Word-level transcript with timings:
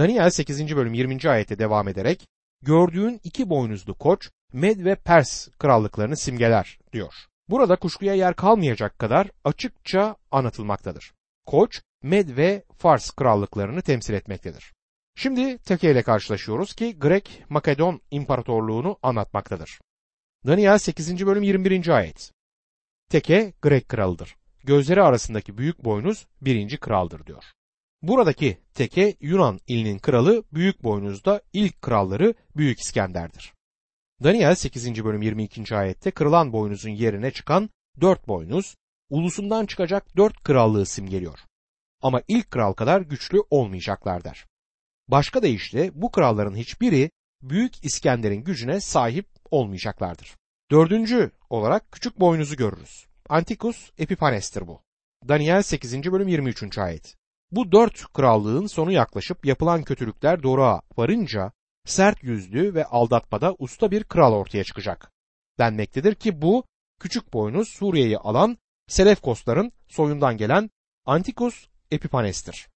Daniel 0.00 0.30
8. 0.30 0.76
bölüm 0.76 0.94
20. 0.94 1.30
ayette 1.30 1.58
devam 1.58 1.88
ederek 1.88 2.28
gördüğün 2.62 3.20
iki 3.24 3.50
boynuzlu 3.50 3.94
koç 3.94 4.30
Med 4.52 4.84
ve 4.84 4.94
Pers 4.94 5.48
krallıklarını 5.48 6.16
simgeler 6.16 6.78
diyor. 6.92 7.14
Burada 7.48 7.76
kuşkuya 7.76 8.14
yer 8.14 8.36
kalmayacak 8.36 8.98
kadar 8.98 9.30
açıkça 9.44 10.16
anlatılmaktadır. 10.30 11.12
Koç 11.46 11.82
Med 12.02 12.36
ve 12.36 12.64
Fars 12.76 13.10
krallıklarını 13.10 13.82
temsil 13.82 14.14
etmektedir. 14.14 14.72
Şimdi 15.16 15.58
Teke 15.58 15.90
ile 15.90 16.02
karşılaşıyoruz 16.02 16.74
ki 16.74 16.98
Grek 16.98 17.44
Makedon 17.48 18.00
İmparatorluğunu 18.10 18.98
anlatmaktadır. 19.02 19.80
Daniel 20.46 20.78
8. 20.78 21.26
bölüm 21.26 21.42
21. 21.42 21.88
ayet. 21.88 22.32
Teke 23.08 23.52
Grek 23.62 23.88
kralıdır. 23.88 24.36
Gözleri 24.64 25.02
arasındaki 25.02 25.58
büyük 25.58 25.84
boynuz 25.84 26.26
birinci 26.40 26.76
kraldır 26.76 27.26
diyor. 27.26 27.44
Buradaki 28.02 28.58
Teke 28.74 29.16
Yunan 29.20 29.60
ilinin 29.66 29.98
kralı 29.98 30.44
büyük 30.52 30.84
boynuzda 30.84 31.42
ilk 31.52 31.82
kralları 31.82 32.34
Büyük 32.56 32.80
İskender'dir. 32.80 33.54
Daniel 34.24 34.54
8. 34.54 35.04
bölüm 35.04 35.22
22. 35.22 35.76
ayette 35.76 36.10
kırılan 36.10 36.52
boynuzun 36.52 36.90
yerine 36.90 37.30
çıkan 37.30 37.70
dört 38.00 38.28
boynuz, 38.28 38.74
ulusundan 39.10 39.66
çıkacak 39.66 40.16
dört 40.16 40.42
krallığı 40.42 40.86
simgeliyor. 40.86 41.38
Ama 42.02 42.22
ilk 42.28 42.50
kral 42.50 42.72
kadar 42.72 43.00
güçlü 43.00 43.38
olmayacaklar 43.50 44.24
der. 44.24 44.46
Başka 45.08 45.42
deyişle 45.42 45.90
bu 45.94 46.10
kralların 46.10 46.56
hiçbiri 46.56 47.10
Büyük 47.42 47.84
İskender'in 47.84 48.44
gücüne 48.44 48.80
sahip 48.80 49.26
olmayacaklardır. 49.50 50.36
Dördüncü 50.70 51.30
olarak 51.50 51.92
küçük 51.92 52.20
boynuzu 52.20 52.56
görürüz. 52.56 53.06
Antikus 53.28 53.90
Epipanes'tir 53.98 54.66
bu. 54.66 54.82
Daniel 55.28 55.62
8. 55.62 56.12
bölüm 56.12 56.28
23. 56.28 56.78
ayet. 56.78 57.19
Bu 57.52 57.72
dört 57.72 58.12
krallığın 58.12 58.66
sonu 58.66 58.92
yaklaşıp 58.92 59.46
yapılan 59.46 59.82
kötülükler 59.82 60.42
doğruğa 60.42 60.82
varınca 60.96 61.52
sert 61.84 62.22
yüzlü 62.22 62.74
ve 62.74 62.84
aldatmada 62.84 63.54
usta 63.58 63.90
bir 63.90 64.04
kral 64.04 64.32
ortaya 64.32 64.64
çıkacak. 64.64 65.12
Denmektedir 65.58 66.14
ki 66.14 66.42
bu 66.42 66.64
küçük 67.00 67.32
boynuz 67.32 67.68
Suriye'yi 67.68 68.18
alan 68.18 68.58
Selefkosların 68.88 69.72
soyundan 69.88 70.36
gelen 70.36 70.70
Antikus 71.06 71.68
Epipanes'tir. 71.90 72.68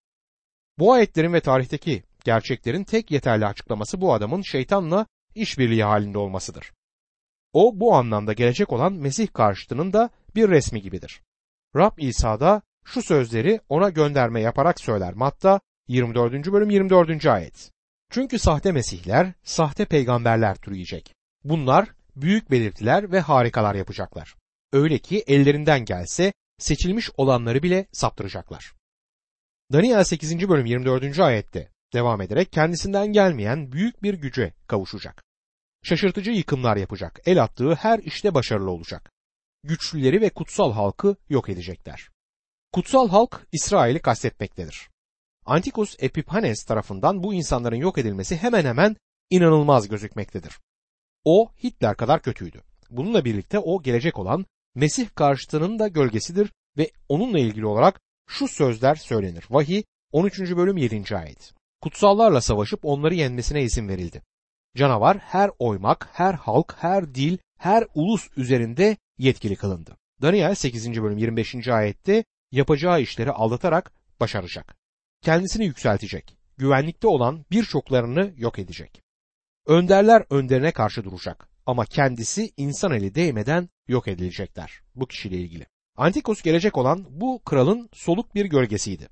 Bu 0.79 0.93
ayetlerin 0.93 1.33
ve 1.33 1.41
tarihteki 1.41 2.03
gerçeklerin 2.25 2.85
tek 2.85 3.11
yeterli 3.11 3.47
açıklaması 3.47 4.01
bu 4.01 4.15
adamın 4.15 4.43
şeytanla 4.43 5.07
işbirliği 5.35 5.85
halinde 5.85 6.19
olmasıdır. 6.19 6.73
O 7.53 7.81
bu 7.81 7.95
anlamda 7.95 8.33
gelecek 8.33 8.73
olan 8.73 8.93
Mesih 8.93 9.29
karşıtının 9.33 9.93
da 9.93 10.11
bir 10.35 10.48
resmi 10.48 10.83
gibidir. 10.83 11.23
Rab 11.77 11.98
İsa 11.98 12.41
da 12.41 12.63
şu 12.85 13.03
sözleri 13.03 13.61
ona 13.69 13.91
gönderme 13.91 14.41
yaparak 14.41 14.81
söyler. 14.81 15.15
Matta 15.15 15.61
24. 15.89 16.53
bölüm 16.53 16.71
24. 16.71 17.27
ayet. 17.27 17.71
Çünkü 18.11 18.39
sahte 18.39 18.73
mesihler, 18.73 19.33
sahte 19.45 19.85
peygamberler 19.85 20.57
türüyecek. 20.57 21.15
Bunlar 21.45 21.89
büyük 22.17 22.51
belirtiler 22.51 23.13
ve 23.13 23.21
harikalar 23.21 23.75
yapacaklar. 23.75 24.35
Öyle 24.73 24.99
ki 24.99 25.25
ellerinden 25.27 25.85
gelse 25.85 26.33
seçilmiş 26.59 27.11
olanları 27.17 27.63
bile 27.63 27.87
saptıracaklar. 27.93 28.75
Daniel 29.73 30.05
8. 30.05 30.48
bölüm 30.48 30.67
24. 30.67 31.19
ayette 31.21 31.69
devam 31.93 32.21
ederek 32.21 32.53
kendisinden 32.53 33.07
gelmeyen 33.07 33.73
büyük 33.73 34.03
bir 34.03 34.15
güce 34.15 34.55
kavuşacak. 34.67 35.25
Şaşırtıcı 35.83 36.31
yıkımlar 36.31 36.77
yapacak. 36.77 37.21
El 37.27 37.43
attığı 37.43 37.75
her 37.75 37.98
işte 37.98 38.35
başarılı 38.35 38.71
olacak. 38.71 39.11
Güçlüleri 39.65 40.21
ve 40.21 40.31
kutsal 40.31 40.73
halkı 40.73 41.17
yok 41.29 41.48
edecekler. 41.48 42.09
Kutsal 42.75 43.08
halk 43.08 43.47
İsrail'i 43.53 43.98
kastetmektedir. 43.98 44.91
Antikus 45.47 45.97
Epiphanes 45.98 46.64
tarafından 46.64 47.22
bu 47.22 47.34
insanların 47.34 47.77
yok 47.77 47.98
edilmesi 47.98 48.36
hemen 48.36 48.64
hemen 48.64 48.97
inanılmaz 49.30 49.89
gözükmektedir. 49.89 50.58
O 51.25 51.48
Hitler 51.64 51.97
kadar 51.97 52.22
kötüydü. 52.22 52.62
Bununla 52.91 53.25
birlikte 53.25 53.58
o 53.58 53.83
gelecek 53.83 54.19
olan 54.19 54.47
Mesih 54.75 55.08
karşıtının 55.14 55.79
da 55.79 55.89
gölgesidir 55.89 56.52
ve 56.79 56.90
onunla 57.08 57.39
ilgili 57.39 57.67
olarak 57.67 58.01
şu 58.29 58.48
sözler 58.48 58.95
söylenir. 58.95 59.45
Vahiy 59.51 59.83
13. 60.13 60.40
bölüm 60.40 60.77
7. 60.77 61.17
ayet. 61.17 61.52
Kutsallarla 61.80 62.40
savaşıp 62.40 62.80
onları 62.83 63.14
yenmesine 63.14 63.63
izin 63.63 63.89
verildi. 63.89 64.23
Canavar 64.77 65.18
her 65.18 65.51
oymak, 65.58 66.08
her 66.13 66.34
halk, 66.34 66.77
her 66.79 67.14
dil, 67.14 67.39
her 67.58 67.84
ulus 67.95 68.29
üzerinde 68.36 68.96
yetkili 69.18 69.57
kılındı. 69.57 69.96
Daniel 70.23 70.55
8. 70.55 71.02
bölüm 71.02 71.18
25. 71.18 71.68
ayette 71.68 72.24
yapacağı 72.55 73.01
işleri 73.01 73.31
aldatarak 73.31 73.92
başaracak. 74.20 74.77
Kendisini 75.23 75.65
yükseltecek. 75.65 76.37
Güvenlikte 76.57 77.07
olan 77.07 77.45
birçoklarını 77.51 78.33
yok 78.37 78.59
edecek. 78.59 79.03
Önderler 79.67 80.25
önderine 80.31 80.73
karşı 80.73 81.05
duracak 81.05 81.48
ama 81.67 81.85
kendisi 81.85 82.53
insan 82.57 82.93
eli 82.93 83.14
değmeden 83.14 83.69
yok 83.89 84.09
edilecekler 84.09 84.81
bu 84.95 85.07
kişiyle 85.07 85.37
ilgili. 85.37 85.67
Antikos 85.97 86.43
gelecek 86.43 86.77
olan 86.77 87.07
bu 87.11 87.43
kralın 87.45 87.89
soluk 87.93 88.35
bir 88.35 88.45
gölgesiydi. 88.47 89.09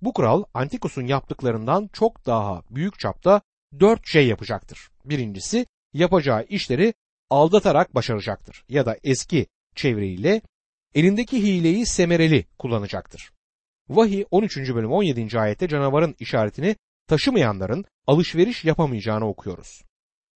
Bu 0.00 0.12
kral 0.12 0.44
Antikus'un 0.54 1.06
yaptıklarından 1.06 1.88
çok 1.92 2.26
daha 2.26 2.62
büyük 2.70 2.98
çapta 2.98 3.40
dört 3.80 4.06
şey 4.06 4.26
yapacaktır. 4.26 4.90
Birincisi 5.04 5.66
yapacağı 5.92 6.44
işleri 6.48 6.94
aldatarak 7.30 7.94
başaracaktır 7.94 8.64
ya 8.68 8.86
da 8.86 8.96
eski 9.04 9.46
çevreyle 9.74 10.42
elindeki 10.94 11.42
hileyi 11.42 11.86
semereli 11.86 12.46
kullanacaktır. 12.58 13.30
Vahiy 13.88 14.24
13. 14.30 14.56
bölüm 14.56 14.92
17. 14.92 15.38
ayette 15.38 15.68
canavarın 15.68 16.14
işaretini 16.18 16.76
taşımayanların 17.06 17.84
alışveriş 18.06 18.64
yapamayacağını 18.64 19.28
okuyoruz. 19.28 19.82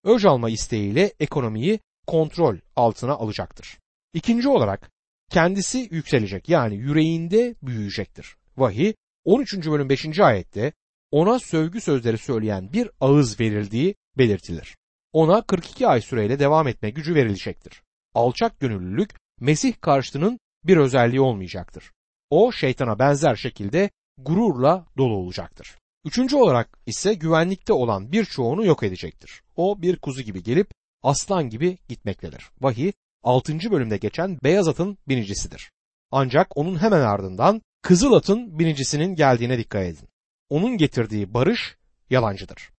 Öc 0.04 0.28
alma 0.28 0.50
isteğiyle 0.50 1.12
ekonomiyi 1.20 1.80
kontrol 2.06 2.56
altına 2.76 3.12
alacaktır. 3.12 3.78
İkinci 4.14 4.48
olarak 4.48 4.90
kendisi 5.30 5.88
yükselecek 5.90 6.48
yani 6.48 6.76
yüreğinde 6.76 7.54
büyüyecektir. 7.62 8.36
Vahiy 8.56 8.92
13. 9.24 9.54
bölüm 9.66 9.88
5. 9.88 10.20
ayette 10.20 10.72
ona 11.10 11.38
sövgü 11.38 11.80
sözleri 11.80 12.18
söyleyen 12.18 12.72
bir 12.72 12.90
ağız 13.00 13.40
verildiği 13.40 13.94
belirtilir. 14.18 14.76
Ona 15.12 15.42
42 15.42 15.88
ay 15.88 16.00
süreyle 16.00 16.38
devam 16.38 16.68
etme 16.68 16.90
gücü 16.90 17.14
verilecektir. 17.14 17.82
Alçak 18.14 18.60
gönüllülük 18.60 19.14
Mesih 19.40 19.74
karşıtının 19.80 20.38
bir 20.68 20.76
özelliği 20.76 21.20
olmayacaktır. 21.20 21.92
O 22.30 22.52
şeytana 22.52 22.98
benzer 22.98 23.36
şekilde 23.36 23.90
gururla 24.18 24.86
dolu 24.96 25.14
olacaktır. 25.14 25.78
Üçüncü 26.04 26.36
olarak 26.36 26.78
ise 26.86 27.14
güvenlikte 27.14 27.72
olan 27.72 28.12
birçoğunu 28.12 28.64
yok 28.64 28.82
edecektir. 28.82 29.42
O 29.56 29.82
bir 29.82 29.96
kuzu 29.96 30.22
gibi 30.22 30.42
gelip 30.42 30.70
aslan 31.02 31.48
gibi 31.48 31.78
gitmektedir. 31.88 32.50
Vahiy 32.60 32.92
6. 33.22 33.70
bölümde 33.70 33.96
geçen 33.96 34.38
beyaz 34.44 34.68
atın 34.68 34.98
binicisidir. 35.08 35.70
Ancak 36.10 36.56
onun 36.56 36.82
hemen 36.82 37.00
ardından 37.00 37.62
kızıl 37.82 38.12
atın 38.12 38.58
binicisinin 38.58 39.14
geldiğine 39.14 39.58
dikkat 39.58 39.82
edin. 39.82 40.08
Onun 40.48 40.76
getirdiği 40.76 41.34
barış 41.34 41.76
yalancıdır. 42.10 42.70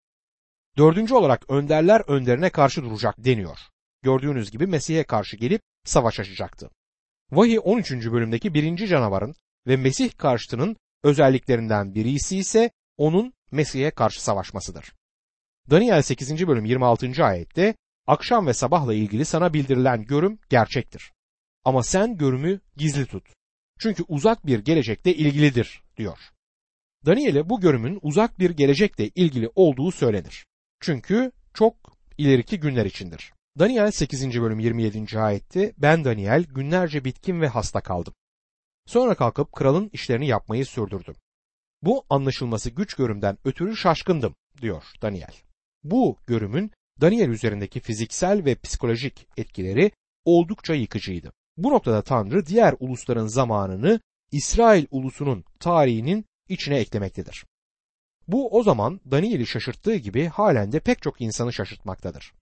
Dördüncü 0.77 1.13
olarak 1.13 1.49
önderler 1.49 2.01
önderine 2.07 2.49
karşı 2.49 2.83
duracak 2.83 3.15
deniyor. 3.17 3.59
Gördüğünüz 4.01 4.51
gibi 4.51 4.67
Mesih'e 4.67 5.03
karşı 5.03 5.37
gelip 5.37 5.61
savaş 5.85 6.19
açacaktı. 6.19 6.69
Vahiy 7.31 7.59
13. 7.63 7.91
bölümdeki 7.91 8.53
birinci 8.53 8.87
canavarın 8.87 9.35
ve 9.67 9.77
Mesih 9.77 10.17
karşıtının 10.17 10.77
özelliklerinden 11.03 11.95
birisi 11.95 12.37
ise 12.37 12.71
onun 12.97 13.33
Mesih'e 13.51 13.91
karşı 13.91 14.23
savaşmasıdır. 14.23 14.93
Daniel 15.69 16.01
8. 16.01 16.47
bölüm 16.47 16.65
26. 16.65 17.25
ayette 17.25 17.75
akşam 18.07 18.47
ve 18.47 18.53
sabahla 18.53 18.93
ilgili 18.93 19.25
sana 19.25 19.53
bildirilen 19.53 20.03
görüm 20.03 20.39
gerçektir. 20.49 21.11
Ama 21.63 21.83
sen 21.83 22.17
görümü 22.17 22.59
gizli 22.77 23.05
tut. 23.05 23.27
Çünkü 23.79 24.03
uzak 24.07 24.45
bir 24.45 24.59
gelecekte 24.59 25.15
ilgilidir 25.15 25.83
diyor. 25.97 26.19
Daniel'e 27.05 27.49
bu 27.49 27.61
görümün 27.61 27.99
uzak 28.01 28.39
bir 28.39 28.49
gelecekle 28.49 29.07
ilgili 29.07 29.49
olduğu 29.55 29.91
söylenir. 29.91 30.45
Çünkü 30.79 31.31
çok 31.53 31.75
ileriki 32.17 32.59
günler 32.59 32.85
içindir. 32.85 33.33
Daniel 33.59 33.91
8. 33.91 34.41
bölüm 34.41 34.59
27. 34.59 35.19
ayette 35.19 35.73
ben 35.77 36.05
Daniel 36.05 36.43
günlerce 36.43 37.03
bitkin 37.05 37.41
ve 37.41 37.47
hasta 37.47 37.81
kaldım. 37.81 38.13
Sonra 38.85 39.15
kalkıp 39.15 39.53
kralın 39.53 39.89
işlerini 39.93 40.27
yapmayı 40.27 40.65
sürdürdüm. 40.65 41.15
Bu 41.81 42.05
anlaşılması 42.09 42.69
güç 42.69 42.93
görümden 42.93 43.37
ötürü 43.45 43.75
şaşkındım 43.75 44.35
diyor 44.61 44.83
Daniel. 45.01 45.33
Bu 45.83 46.17
görümün 46.27 46.71
Daniel 47.01 47.29
üzerindeki 47.29 47.79
fiziksel 47.79 48.45
ve 48.45 48.55
psikolojik 48.55 49.27
etkileri 49.37 49.91
oldukça 50.25 50.73
yıkıcıydı. 50.73 51.33
Bu 51.57 51.71
noktada 51.71 52.01
Tanrı 52.01 52.45
diğer 52.45 52.75
ulusların 52.79 53.27
zamanını 53.27 53.99
İsrail 54.31 54.85
ulusunun 54.91 55.43
tarihinin 55.59 56.25
içine 56.49 56.77
eklemektedir. 56.77 57.45
Bu 58.27 58.57
o 58.57 58.63
zaman 58.63 59.01
Daniel'i 59.11 59.47
şaşırttığı 59.47 59.95
gibi 59.95 60.25
halen 60.25 60.71
de 60.71 60.79
pek 60.79 61.01
çok 61.01 61.21
insanı 61.21 61.53
şaşırtmaktadır. 61.53 62.38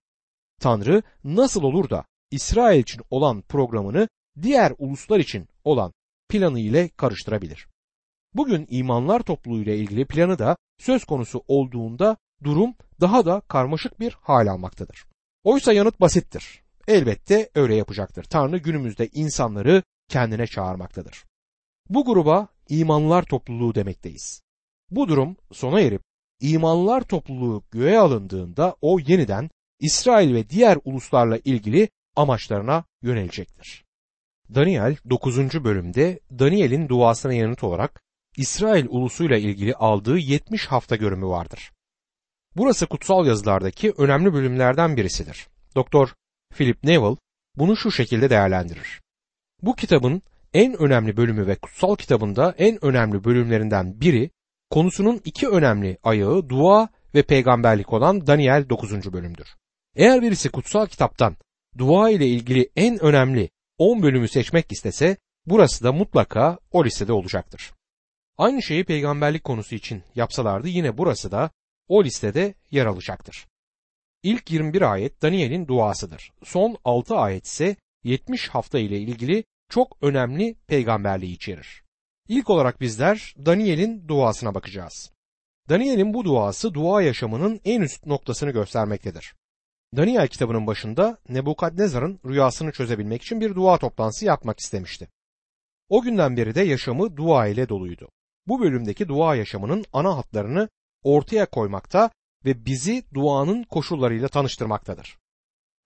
Tanrı 0.60 1.02
nasıl 1.24 1.62
olur 1.62 1.90
da 1.90 2.04
İsrail 2.30 2.80
için 2.80 3.02
olan 3.10 3.42
programını 3.42 4.08
diğer 4.42 4.72
uluslar 4.78 5.18
için 5.18 5.48
olan 5.64 5.92
planı 6.28 6.60
ile 6.60 6.88
karıştırabilir. 6.88 7.68
Bugün 8.34 8.66
imanlar 8.70 9.20
topluluğu 9.20 9.62
ile 9.62 9.76
ilgili 9.78 10.06
planı 10.06 10.38
da 10.38 10.56
söz 10.78 11.04
konusu 11.04 11.44
olduğunda 11.48 12.16
durum 12.44 12.74
daha 13.00 13.26
da 13.26 13.40
karmaşık 13.40 14.00
bir 14.00 14.12
hal 14.20 14.46
almaktadır. 14.46 15.04
Oysa 15.44 15.72
yanıt 15.72 16.00
basittir. 16.00 16.62
Elbette 16.88 17.50
öyle 17.54 17.74
yapacaktır. 17.74 18.24
Tanrı 18.24 18.58
günümüzde 18.58 19.08
insanları 19.08 19.82
kendine 20.08 20.46
çağırmaktadır. 20.46 21.24
Bu 21.88 22.04
gruba 22.04 22.48
imanlar 22.68 23.22
topluluğu 23.22 23.74
demekteyiz. 23.74 24.42
Bu 24.90 25.08
durum 25.08 25.36
sona 25.52 25.80
erip 25.80 26.02
imanlar 26.40 27.00
topluluğu 27.00 27.62
göğe 27.70 27.98
alındığında 27.98 28.76
o 28.80 28.98
yeniden 28.98 29.50
İsrail 29.80 30.34
ve 30.34 30.50
diğer 30.50 30.78
uluslarla 30.84 31.38
ilgili 31.44 31.88
amaçlarına 32.16 32.84
yönelecektir. 33.02 33.84
Daniel 34.54 34.96
9. 35.10 35.64
bölümde 35.64 36.20
Daniel'in 36.38 36.88
duasına 36.88 37.32
yanıt 37.32 37.64
olarak 37.64 38.02
İsrail 38.36 38.86
ulusuyla 38.88 39.36
ilgili 39.36 39.74
aldığı 39.74 40.18
70 40.18 40.66
hafta 40.66 40.96
görümü 40.96 41.26
vardır. 41.26 41.72
Burası 42.56 42.86
kutsal 42.86 43.26
yazılardaki 43.26 43.92
önemli 43.98 44.32
bölümlerden 44.32 44.96
birisidir. 44.96 45.48
Doktor 45.74 46.14
Philip 46.54 46.84
Neville 46.84 47.16
bunu 47.56 47.76
şu 47.76 47.90
şekilde 47.90 48.30
değerlendirir. 48.30 49.00
Bu 49.62 49.74
kitabın 49.74 50.22
en 50.54 50.82
önemli 50.82 51.16
bölümü 51.16 51.46
ve 51.46 51.56
kutsal 51.56 51.96
kitabında 51.96 52.54
en 52.58 52.84
önemli 52.84 53.24
bölümlerinden 53.24 54.00
biri 54.00 54.30
konusunun 54.70 55.20
iki 55.24 55.48
önemli 55.48 55.98
ayağı 56.02 56.48
dua 56.48 56.88
ve 57.14 57.22
peygamberlik 57.22 57.92
olan 57.92 58.26
Daniel 58.26 58.68
9. 58.68 59.12
bölümdür. 59.12 59.48
Eğer 59.98 60.22
birisi 60.22 60.48
kutsal 60.48 60.86
kitaptan 60.86 61.36
dua 61.78 62.10
ile 62.10 62.26
ilgili 62.26 62.70
en 62.76 62.98
önemli 63.02 63.50
10 63.78 64.02
bölümü 64.02 64.28
seçmek 64.28 64.72
istese 64.72 65.16
burası 65.46 65.84
da 65.84 65.92
mutlaka 65.92 66.58
o 66.72 66.84
listede 66.84 67.12
olacaktır. 67.12 67.72
Aynı 68.36 68.62
şeyi 68.62 68.84
peygamberlik 68.84 69.44
konusu 69.44 69.74
için 69.74 70.02
yapsalardı 70.14 70.68
yine 70.68 70.98
burası 70.98 71.30
da 71.30 71.50
o 71.88 72.04
listede 72.04 72.54
yer 72.70 72.86
alacaktır. 72.86 73.46
İlk 74.22 74.50
21 74.50 74.92
ayet 74.92 75.22
Daniel'in 75.22 75.66
duasıdır. 75.66 76.32
Son 76.44 76.76
6 76.84 77.16
ayet 77.16 77.46
ise 77.46 77.76
70 78.04 78.48
hafta 78.48 78.78
ile 78.78 78.98
ilgili 78.98 79.44
çok 79.68 79.96
önemli 80.02 80.54
peygamberliği 80.66 81.34
içerir. 81.34 81.84
İlk 82.28 82.50
olarak 82.50 82.80
bizler 82.80 83.34
Daniel'in 83.46 84.08
duasına 84.08 84.54
bakacağız. 84.54 85.10
Daniel'in 85.68 86.14
bu 86.14 86.24
duası 86.24 86.74
dua 86.74 87.02
yaşamının 87.02 87.60
en 87.64 87.80
üst 87.80 88.06
noktasını 88.06 88.50
göstermektedir. 88.50 89.34
Daniel 89.96 90.28
kitabının 90.28 90.66
başında 90.66 91.18
Nebukadnezar'ın 91.28 92.20
rüyasını 92.26 92.72
çözebilmek 92.72 93.22
için 93.22 93.40
bir 93.40 93.54
dua 93.54 93.78
toplantısı 93.78 94.24
yapmak 94.24 94.60
istemişti. 94.60 95.08
O 95.88 96.02
günden 96.02 96.36
beri 96.36 96.54
de 96.54 96.62
yaşamı 96.62 97.16
dua 97.16 97.46
ile 97.46 97.68
doluydu. 97.68 98.08
Bu 98.46 98.60
bölümdeki 98.60 99.08
dua 99.08 99.34
yaşamının 99.34 99.84
ana 99.92 100.16
hatlarını 100.16 100.68
ortaya 101.02 101.46
koymakta 101.46 102.10
ve 102.44 102.66
bizi 102.66 103.04
duanın 103.14 103.62
koşullarıyla 103.62 104.28
tanıştırmaktadır. 104.28 105.18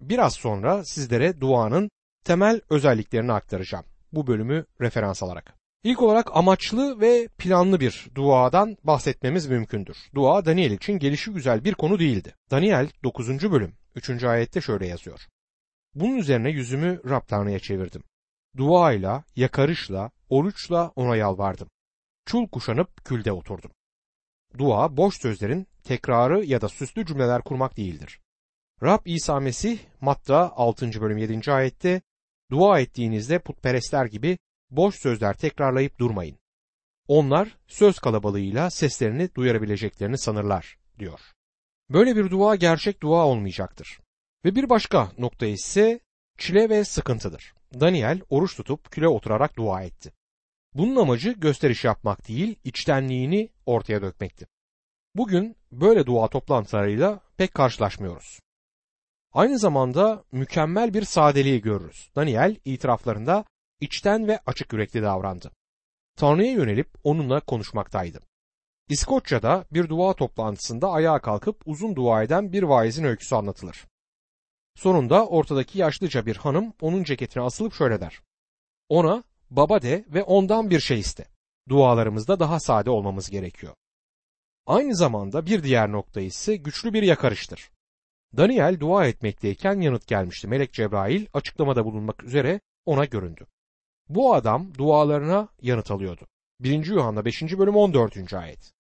Biraz 0.00 0.34
sonra 0.34 0.84
sizlere 0.84 1.40
duanın 1.40 1.90
temel 2.25 2.60
özelliklerini 2.70 3.32
aktaracağım. 3.32 3.84
Bu 4.12 4.26
bölümü 4.26 4.64
referans 4.81 5.22
alarak. 5.22 5.54
İlk 5.84 6.02
olarak 6.02 6.37
amaçlı 6.37 7.00
ve 7.00 7.28
planlı 7.38 7.81
bir 7.81 8.08
duadan 8.14 8.76
bahsetmemiz 8.84 9.46
mümkündür. 9.46 9.96
Dua 10.14 10.44
Daniel 10.44 10.70
için 10.70 10.93
gelişi 10.93 11.31
güzel 11.31 11.64
bir 11.64 11.75
konu 11.75 11.99
değildi. 11.99 12.34
Daniel 12.50 12.90
9. 13.04 13.52
bölüm 13.52 13.75
3. 13.94 14.24
ayette 14.24 14.60
şöyle 14.60 14.86
yazıyor. 14.86 15.20
Bunun 15.94 16.16
üzerine 16.16 16.50
yüzümü 16.50 17.00
Rab 17.10 17.26
Tanrı'ya 17.26 17.58
çevirdim. 17.58 18.02
Duayla, 18.56 19.24
yakarışla, 19.36 20.10
oruçla 20.28 20.92
ona 20.96 21.16
yalvardım. 21.16 21.68
Çul 22.26 22.48
kuşanıp 22.48 23.04
külde 23.04 23.32
oturdum. 23.32 23.70
Dua 24.58 24.96
boş 24.96 25.20
sözlerin 25.22 25.66
tekrarı 25.84 26.44
ya 26.44 26.60
da 26.60 26.68
süslü 26.68 27.06
cümleler 27.06 27.42
kurmak 27.42 27.76
değildir. 27.76 28.20
Rab 28.82 29.00
İsa 29.04 29.40
Mesih 29.40 29.78
Matta 30.00 30.52
6. 30.56 31.00
bölüm 31.00 31.18
7. 31.18 31.52
ayette 31.52 32.02
dua 32.50 32.80
ettiğinizde 32.80 33.38
putperestler 33.38 34.06
gibi 34.06 34.38
boş 34.70 34.94
sözler 35.02 35.34
tekrarlayıp 35.34 35.98
durmayın. 35.98 36.38
Onlar 37.08 37.58
söz 37.66 37.98
kalabalığıyla 37.98 38.70
seslerini 38.70 39.34
duyarabileceklerini 39.34 40.18
sanırlar 40.18 40.78
diyor. 40.98 41.20
Böyle 41.92 42.16
bir 42.16 42.30
dua 42.30 42.54
gerçek 42.54 43.02
dua 43.02 43.26
olmayacaktır. 43.26 44.00
Ve 44.44 44.54
bir 44.54 44.68
başka 44.68 45.12
nokta 45.18 45.46
ise 45.46 46.00
çile 46.38 46.68
ve 46.68 46.84
sıkıntıdır. 46.84 47.54
Daniel 47.80 48.20
oruç 48.30 48.56
tutup 48.56 48.90
küle 48.90 49.08
oturarak 49.08 49.56
dua 49.56 49.82
etti. 49.82 50.12
Bunun 50.74 50.96
amacı 50.96 51.32
gösteriş 51.32 51.84
yapmak 51.84 52.28
değil, 52.28 52.56
içtenliğini 52.64 53.48
ortaya 53.66 54.02
dökmekti. 54.02 54.46
Bugün 55.14 55.56
böyle 55.72 56.06
dua 56.06 56.28
toplantılarıyla 56.28 57.20
pek 57.36 57.54
karşılaşmıyoruz. 57.54 58.40
Aynı 59.32 59.58
zamanda 59.58 60.24
mükemmel 60.32 60.94
bir 60.94 61.04
sadeliği 61.04 61.60
görürüz. 61.60 62.10
Daniel 62.16 62.56
itiraflarında 62.64 63.44
içten 63.80 64.28
ve 64.28 64.40
açık 64.46 64.72
yürekli 64.72 65.02
davrandı. 65.02 65.50
Tanrı'ya 66.16 66.52
yönelip 66.52 66.88
onunla 67.04 67.40
konuşmaktaydı. 67.40 68.20
İskoçya'da 68.92 69.64
bir 69.72 69.88
dua 69.88 70.12
toplantısında 70.12 70.90
ayağa 70.90 71.18
kalkıp 71.18 71.62
uzun 71.66 71.96
dua 71.96 72.22
eden 72.22 72.52
bir 72.52 72.62
vaizin 72.62 73.04
öyküsü 73.04 73.34
anlatılır. 73.34 73.86
Sonunda 74.74 75.26
ortadaki 75.26 75.78
yaşlıca 75.78 76.26
bir 76.26 76.36
hanım 76.36 76.72
onun 76.80 77.04
ceketine 77.04 77.42
asılıp 77.42 77.74
şöyle 77.74 78.00
der. 78.00 78.20
Ona 78.88 79.24
baba 79.50 79.82
de 79.82 80.04
ve 80.08 80.22
ondan 80.22 80.70
bir 80.70 80.80
şey 80.80 81.00
iste. 81.00 81.24
Dualarımızda 81.68 82.40
daha 82.40 82.60
sade 82.60 82.90
olmamız 82.90 83.30
gerekiyor. 83.30 83.74
Aynı 84.66 84.96
zamanda 84.96 85.46
bir 85.46 85.62
diğer 85.62 85.92
nokta 85.92 86.20
ise 86.20 86.56
güçlü 86.56 86.92
bir 86.92 87.02
yakarıştır. 87.02 87.70
Daniel 88.36 88.80
dua 88.80 89.06
etmekteyken 89.06 89.80
yanıt 89.80 90.06
gelmişti. 90.06 90.48
Melek 90.48 90.72
Cebrail 90.72 91.26
açıklamada 91.32 91.84
bulunmak 91.84 92.24
üzere 92.24 92.60
ona 92.86 93.04
göründü. 93.04 93.46
Bu 94.08 94.34
adam 94.34 94.74
dualarına 94.74 95.48
yanıt 95.62 95.90
alıyordu. 95.90 96.26
1. 96.60 96.86
Yuhanna 96.86 97.24
5. 97.24 97.42
bölüm 97.42 97.76
14. 97.76 98.34
ayet. 98.34 98.72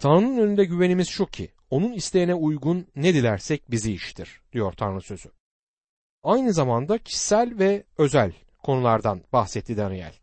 Tanrı'nın 0.00 0.38
önünde 0.38 0.64
güvenimiz 0.64 1.08
şu 1.08 1.26
ki, 1.26 1.52
onun 1.70 1.92
isteğine 1.92 2.34
uygun 2.34 2.86
ne 2.96 3.14
dilersek 3.14 3.70
bizi 3.70 3.92
iştir, 3.92 4.40
diyor 4.52 4.72
Tanrı 4.72 5.00
sözü. 5.00 5.30
Aynı 6.22 6.52
zamanda 6.52 6.98
kişisel 6.98 7.58
ve 7.58 7.84
özel 7.98 8.32
konulardan 8.62 9.22
bahsetti 9.32 9.76
Daniel. 9.76 10.14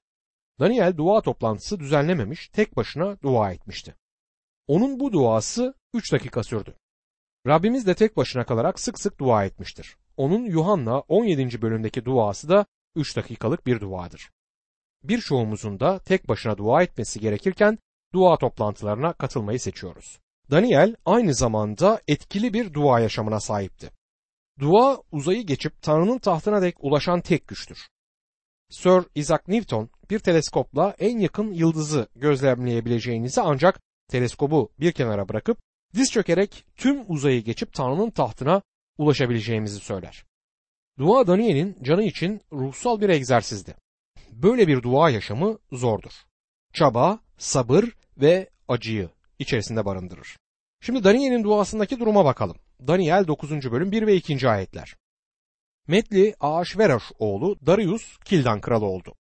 Daniel 0.59 0.97
dua 0.97 1.21
toplantısı 1.21 1.79
düzenlememiş, 1.79 2.49
tek 2.49 2.75
başına 2.75 3.21
dua 3.21 3.51
etmişti. 3.51 3.95
Onun 4.67 4.99
bu 4.99 5.11
duası 5.11 5.73
3 5.93 6.13
dakika 6.13 6.43
sürdü. 6.43 6.75
Rabbimiz 7.47 7.87
de 7.87 7.95
tek 7.95 8.17
başına 8.17 8.45
kalarak 8.45 8.79
sık 8.79 8.99
sık 8.99 9.19
dua 9.19 9.45
etmiştir. 9.45 9.97
Onun 10.17 10.45
Yuhanna 10.45 10.99
17. 10.99 11.61
bölümdeki 11.61 12.05
duası 12.05 12.49
da 12.49 12.65
3 12.95 13.15
dakikalık 13.15 13.67
bir 13.67 13.79
duadır. 13.79 14.31
Birçoğumuzun 15.03 15.79
da 15.79 15.99
tek 15.99 16.27
başına 16.27 16.57
dua 16.57 16.83
etmesi 16.83 17.19
gerekirken 17.19 17.77
dua 18.13 18.37
toplantılarına 18.37 19.13
katılmayı 19.13 19.59
seçiyoruz. 19.59 20.19
Daniel 20.51 20.95
aynı 21.05 21.33
zamanda 21.33 22.01
etkili 22.07 22.53
bir 22.53 22.73
dua 22.73 22.99
yaşamına 22.99 23.39
sahipti. 23.39 23.89
Dua 24.59 25.01
uzayı 25.11 25.45
geçip 25.45 25.81
Tanrı'nın 25.81 26.17
tahtına 26.17 26.61
dek 26.61 26.75
ulaşan 26.79 27.21
tek 27.21 27.47
güçtür. 27.47 27.87
Sir 28.69 29.03
Isaac 29.15 29.41
Newton 29.47 29.89
bir 30.09 30.19
teleskopla 30.19 30.95
en 30.99 31.19
yakın 31.19 31.53
yıldızı 31.53 32.07
gözlemleyebileceğinizi 32.15 33.41
ancak 33.41 33.79
teleskobu 34.09 34.71
bir 34.79 34.91
kenara 34.91 35.29
bırakıp 35.29 35.57
diz 35.95 36.11
çökerek 36.11 36.65
tüm 36.75 37.03
uzayı 37.07 37.43
geçip 37.43 37.73
Tanrı'nın 37.73 38.09
tahtına 38.09 38.61
ulaşabileceğimizi 38.97 39.79
söyler. 39.79 40.25
Dua 40.99 41.27
Daniel'in 41.27 41.77
canı 41.83 42.03
için 42.03 42.41
ruhsal 42.51 43.01
bir 43.01 43.09
egzersizdi. 43.09 43.75
Böyle 44.31 44.67
bir 44.67 44.83
dua 44.83 45.09
yaşamı 45.09 45.57
zordur. 45.71 46.11
Çaba, 46.73 47.19
sabır 47.37 47.85
ve 48.17 48.49
acıyı 48.67 49.09
içerisinde 49.39 49.85
barındırır. 49.85 50.37
Şimdi 50.81 51.03
Daniel'in 51.03 51.43
duasındaki 51.43 51.99
duruma 51.99 52.25
bakalım. 52.25 52.57
Daniel 52.87 53.27
9. 53.27 53.71
bölüm 53.71 53.91
1 53.91 54.07
ve 54.07 54.15
2. 54.15 54.49
ayetler. 54.49 54.95
Metli 55.87 56.35
Ahasveroş 56.39 57.03
oğlu 57.19 57.57
Darius 57.65 58.17
Kildan 58.25 58.61
kralı 58.61 58.85
oldu. 58.85 59.15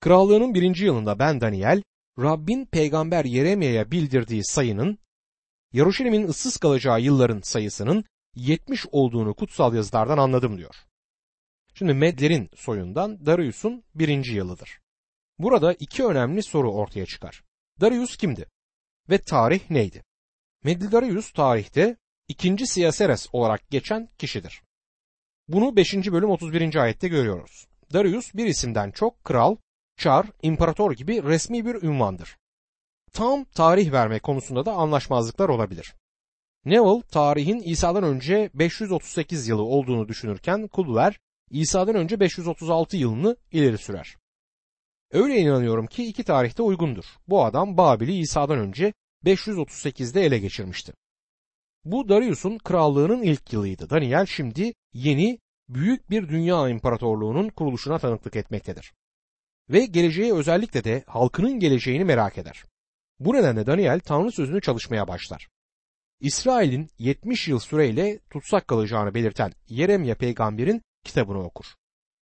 Krallığının 0.00 0.54
birinci 0.54 0.84
yılında 0.84 1.18
ben 1.18 1.40
Daniel, 1.40 1.82
Rabbin 2.18 2.66
peygamber 2.66 3.24
Yeremya'ya 3.24 3.90
bildirdiği 3.90 4.44
sayının, 4.44 4.98
Yaruşilim'in 5.72 6.28
ıssız 6.28 6.56
kalacağı 6.56 7.00
yılların 7.00 7.40
sayısının 7.40 8.04
70 8.34 8.86
olduğunu 8.92 9.34
kutsal 9.34 9.74
yazılardan 9.74 10.18
anladım 10.18 10.58
diyor. 10.58 10.74
Şimdi 11.74 11.94
Medler'in 11.94 12.50
soyundan 12.54 13.26
Darius'un 13.26 13.84
birinci 13.94 14.34
yılıdır. 14.34 14.81
Burada 15.42 15.72
iki 15.72 16.04
önemli 16.04 16.42
soru 16.42 16.72
ortaya 16.72 17.06
çıkar. 17.06 17.42
Darius 17.80 18.16
kimdi? 18.16 18.46
Ve 19.10 19.18
tarih 19.18 19.70
neydi? 19.70 20.04
Medli 20.64 20.92
Darius 20.92 21.32
tarihte 21.32 21.96
ikinci 22.28 22.66
Siyaseres 22.66 23.26
olarak 23.32 23.70
geçen 23.70 24.08
kişidir. 24.18 24.62
Bunu 25.48 25.76
5. 25.76 25.94
bölüm 25.94 26.30
31. 26.30 26.74
ayette 26.74 27.08
görüyoruz. 27.08 27.66
Darius 27.92 28.34
bir 28.34 28.46
isimden 28.46 28.90
çok 28.90 29.24
kral, 29.24 29.56
çar, 29.96 30.26
imparator 30.42 30.92
gibi 30.92 31.22
resmi 31.22 31.66
bir 31.66 31.82
ünvandır. 31.82 32.36
Tam 33.12 33.44
tarih 33.44 33.92
verme 33.92 34.18
konusunda 34.18 34.64
da 34.66 34.72
anlaşmazlıklar 34.72 35.48
olabilir. 35.48 35.94
Neville 36.64 37.02
tarihin 37.02 37.58
İsa'dan 37.58 38.04
önce 38.04 38.50
538 38.54 39.48
yılı 39.48 39.62
olduğunu 39.62 40.08
düşünürken 40.08 40.68
Kulver 40.68 41.18
İsa'dan 41.50 41.94
önce 41.94 42.20
536 42.20 42.96
yılını 42.96 43.36
ileri 43.52 43.78
sürer. 43.78 44.21
Öyle 45.12 45.38
inanıyorum 45.38 45.86
ki 45.86 46.04
iki 46.04 46.24
tarihte 46.24 46.62
uygundur. 46.62 47.04
Bu 47.28 47.44
adam 47.44 47.76
Babil'i 47.76 48.18
İsa'dan 48.18 48.58
önce 48.58 48.92
538'de 49.24 50.22
ele 50.22 50.38
geçirmişti. 50.38 50.92
Bu 51.84 52.08
Darius'un 52.08 52.58
krallığının 52.58 53.22
ilk 53.22 53.52
yılıydı. 53.52 53.90
Daniel 53.90 54.26
şimdi 54.26 54.74
yeni 54.92 55.38
büyük 55.68 56.10
bir 56.10 56.28
dünya 56.28 56.68
imparatorluğunun 56.68 57.48
kuruluşuna 57.48 57.98
tanıklık 57.98 58.36
etmektedir. 58.36 58.92
Ve 59.70 59.84
geleceğe 59.86 60.34
özellikle 60.34 60.84
de 60.84 61.04
halkının 61.06 61.60
geleceğini 61.60 62.04
merak 62.04 62.38
eder. 62.38 62.64
Bu 63.18 63.34
nedenle 63.34 63.66
Daniel 63.66 64.00
Tanrı 64.00 64.32
sözünü 64.32 64.60
çalışmaya 64.60 65.08
başlar. 65.08 65.48
İsrail'in 66.20 66.88
70 66.98 67.48
yıl 67.48 67.58
süreyle 67.58 68.18
tutsak 68.30 68.68
kalacağını 68.68 69.14
belirten 69.14 69.52
Yeremya 69.68 70.14
peygamberin 70.14 70.82
kitabını 71.04 71.44
okur. 71.44 71.66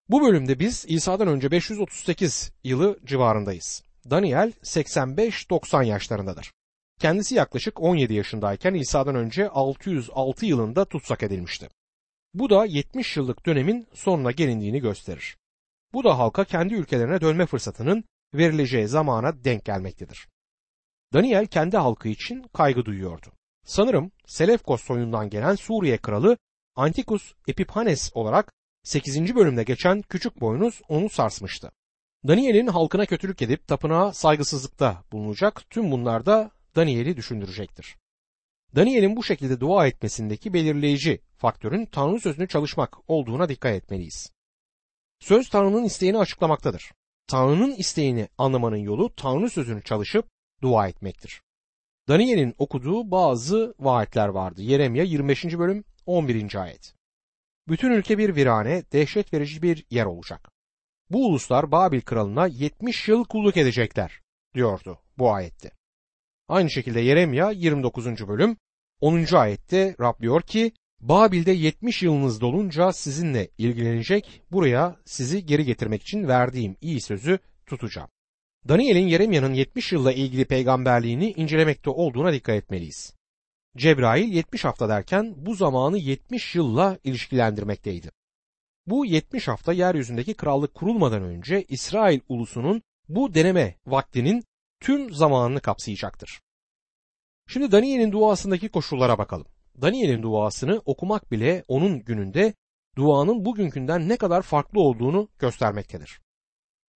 Bu 0.10 0.22
bölümde 0.22 0.60
biz 0.60 0.86
İsa'dan 0.88 1.28
önce 1.28 1.52
538 1.52 2.52
yılı 2.64 3.00
civarındayız. 3.06 3.84
Daniel 4.10 4.52
85-90 4.64 5.86
yaşlarındadır. 5.86 6.52
Kendisi 7.00 7.36
yaklaşık 7.36 7.82
17 7.82 8.14
yaşındayken 8.14 8.74
İsa'dan 8.74 9.16
önce 9.16 9.50
606 9.50 10.46
yılında 10.46 10.86
tutsak 10.86 11.24
edilmişti. 11.24 11.70
Bu 12.34 12.50
da 12.50 12.66
70 12.66 13.18
yıllık 13.18 13.46
dönemin 13.46 13.88
sonuna 13.94 14.32
gelindiğini 14.32 14.80
gösterir. 14.80 15.38
Bu 15.94 16.04
da 16.04 16.18
halka 16.18 16.46
kendi 16.46 16.74
ülkelerine 16.74 17.22
dönme 17.22 17.46
fırsatının 17.46 18.04
verileceği 18.34 18.88
zamana 18.88 19.44
denk 19.44 19.66
gelmektedir. 19.66 20.28
Daniel 21.14 21.48
kendi 21.48 21.78
halkı 21.78 22.10
için 22.10 22.46
kaygı 22.54 22.86
duyuyordu. 22.86 23.32
Sanırım 23.66 24.12
Selefkos 24.26 24.84
soyundan 24.84 25.30
gelen 25.30 25.56
Suriye 25.56 25.98
kralı 25.98 26.38
Antikus 26.76 27.34
Epiphanes 27.48 28.12
olarak 28.14 28.54
8. 28.84 29.36
bölümde 29.36 29.64
geçen 29.64 30.02
küçük 30.02 30.42
boynuz 30.42 30.82
onu 30.90 31.10
sarsmıştı. 31.10 31.72
Daniel'in 32.28 32.68
halkına 32.68 33.06
kötülük 33.06 33.42
edip 33.42 33.68
tapınağa 33.68 34.14
saygısızlıkta 34.14 35.04
bulunacak 35.12 35.70
tüm 35.70 35.92
bunlar 35.92 36.26
da 36.26 36.52
Daniel'i 36.76 37.18
düşündürecektir. 37.18 37.98
Daniel'in 38.76 39.16
bu 39.16 39.24
şekilde 39.24 39.60
dua 39.60 39.88
etmesindeki 39.88 40.54
belirleyici 40.54 41.22
faktörün 41.38 41.86
Tanrı 41.86 42.20
sözünü 42.20 42.48
çalışmak 42.48 43.10
olduğuna 43.10 43.50
dikkat 43.50 43.76
etmeliyiz. 43.76 44.32
Söz 45.20 45.50
Tanrı'nın 45.50 45.84
isteğini 45.84 46.18
açıklamaktadır. 46.18 46.92
Tanrı'nın 47.28 47.72
isteğini 47.72 48.28
anlamanın 48.38 48.78
yolu 48.78 49.16
Tanrı 49.16 49.50
sözünü 49.50 49.84
çalışıp 49.84 50.26
dua 50.62 50.88
etmektir. 50.88 51.42
Daniel'in 52.08 52.56
okuduğu 52.58 53.12
bazı 53.12 53.76
vaatler 53.80 54.28
vardı. 54.28 54.62
Yeremya 54.62 55.04
25. 55.04 55.46
bölüm 55.46 55.84
11. 56.06 56.56
ayet. 56.56 56.99
Bütün 57.70 57.92
ülke 57.92 58.18
bir 58.18 58.36
virane, 58.36 58.84
dehşet 58.94 59.34
verici 59.34 59.62
bir 59.62 59.86
yer 59.90 60.06
olacak. 60.06 60.52
Bu 61.10 61.28
uluslar 61.28 61.72
Babil 61.72 62.02
kralına 62.02 62.48
70 62.48 63.08
yıl 63.08 63.26
kulluk 63.26 63.58
edecekler 63.58 64.22
diyordu 64.56 65.00
bu 65.18 65.34
ayette. 65.34 65.72
Aynı 66.48 66.70
şekilde 66.70 67.00
Yeremya 67.00 67.52
29. 67.52 68.28
bölüm 68.28 68.58
10. 69.02 69.36
ayette 69.36 69.96
Rab 70.00 70.22
diyor 70.22 70.42
ki 70.42 70.72
Babil'de 71.00 71.52
70 71.52 72.04
yılınız 72.04 72.42
dolunca 72.42 72.94
sizinle 72.94 73.50
ilgilenecek 73.58 74.42
buraya 74.52 74.96
sizi 75.06 75.46
geri 75.46 75.66
getirmek 75.66 76.02
için 76.02 76.28
verdiğim 76.28 76.76
iyi 76.82 77.02
sözü 77.02 77.40
tutacağım. 77.66 78.10
Daniel'in 78.68 79.08
Yeremya'nın 79.08 79.54
70 79.54 79.92
yılla 79.92 80.12
ilgili 80.12 80.46
peygamberliğini 80.46 81.32
incelemekte 81.32 81.90
olduğuna 81.90 82.34
dikkat 82.34 82.56
etmeliyiz. 82.56 83.19
Cebrail 83.80 84.34
70 84.34 84.66
hafta 84.66 84.90
derken 84.90 85.34
bu 85.38 85.56
zamanı 85.56 85.98
70 85.98 86.56
yılla 86.56 86.98
ilişkilendirmekteydi. 87.04 88.12
Bu 88.88 89.06
70 89.06 89.48
hafta 89.48 89.74
yeryüzündeki 89.74 90.34
krallık 90.34 90.74
kurulmadan 90.74 91.24
önce 91.24 91.64
İsrail 91.64 92.20
ulusunun 92.30 92.82
bu 93.10 93.34
deneme 93.34 93.76
vaktinin 93.86 94.44
tüm 94.80 95.14
zamanını 95.14 95.62
kapsayacaktır. 95.62 96.42
Şimdi 97.48 97.72
Daniel'in 97.72 98.12
duasındaki 98.12 98.70
koşullara 98.70 99.18
bakalım. 99.18 99.48
Daniel'in 99.82 100.24
duasını 100.24 100.82
okumak 100.86 101.32
bile 101.32 101.64
onun 101.68 102.00
gününde 102.00 102.54
duanın 102.96 103.46
bugünkünden 103.46 104.10
ne 104.10 104.18
kadar 104.18 104.42
farklı 104.42 104.82
olduğunu 104.82 105.30
göstermektedir. 105.40 106.22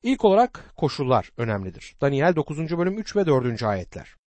İlk 0.04 0.26
olarak 0.26 0.74
koşullar 0.78 1.30
önemlidir. 1.38 1.96
Daniel 2.02 2.36
9. 2.36 2.78
bölüm 2.78 2.98
3 2.98 3.16
ve 3.16 3.26
4. 3.26 3.64
ayetler. 3.64 4.23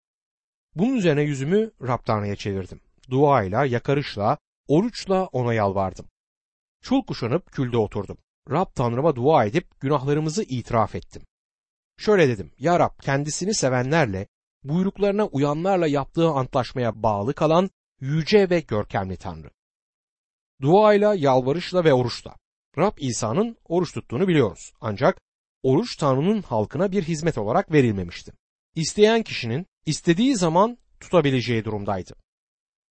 Bunun 0.77 0.97
üzerine 0.97 1.23
yüzümü 1.23 1.71
Rab 1.83 2.05
Tanrı'ya 2.05 2.37
çevirdim. 2.37 2.81
Duayla, 3.11 3.65
yakarışla, 3.65 4.39
oruçla 4.69 5.27
ona 5.27 5.55
yalvardım. 5.55 6.07
Çul 6.83 7.03
kuşanıp 7.03 7.53
külde 7.53 7.77
oturdum. 7.77 8.19
Rab 8.51 8.67
Tanrı'ma 8.75 9.17
dua 9.17 9.45
edip 9.45 9.81
günahlarımızı 9.81 10.43
itiraf 10.43 10.95
ettim. 10.95 11.23
Şöyle 11.99 12.29
dedim, 12.29 12.53
Ya 12.59 12.81
Rab 12.81 13.01
kendisini 13.03 13.55
sevenlerle, 13.55 14.27
buyruklarına 14.65 15.27
uyanlarla 15.27 15.87
yaptığı 15.87 16.29
antlaşmaya 16.29 17.03
bağlı 17.03 17.35
kalan 17.35 17.71
yüce 18.01 18.51
ve 18.51 18.61
görkemli 18.61 19.17
Tanrı. 19.17 19.51
Duayla, 20.63 21.15
yalvarışla 21.15 21.85
ve 21.85 21.95
oruçla. 21.95 22.37
Rab 22.79 22.99
İsa'nın 22.99 23.57
oruç 23.65 23.95
tuttuğunu 23.95 24.29
biliyoruz. 24.29 24.73
Ancak 24.81 25.21
oruç 25.63 25.97
Tanrı'nın 25.97 26.43
halkına 26.43 26.93
bir 26.93 27.03
hizmet 27.03 27.39
olarak 27.39 27.73
verilmemişti. 27.73 28.33
İsteyen 28.75 29.23
kişinin 29.23 29.67
istediği 29.87 30.37
zaman 30.37 30.79
tutabileceği 31.01 31.65
durumdaydı. 31.65 32.15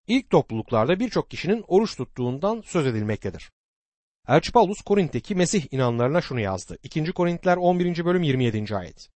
İlk 0.08 0.30
topluluklarda 0.30 1.00
birçok 1.00 1.30
kişinin 1.30 1.64
oruç 1.68 1.98
tuttuğundan 1.98 2.62
söz 2.66 2.86
edilmektedir. 2.88 3.52
Elçi 4.28 4.52
Paulus 4.52 4.82
Korint'teki 4.82 5.36
Mesih 5.36 5.74
inanlarına 5.74 6.22
şunu 6.22 6.40
yazdı. 6.40 6.78
2. 6.84 7.12
Korintler 7.12 7.58
11. 7.58 8.06
bölüm 8.06 8.24
27. 8.24 8.76
ayet. 8.76 9.10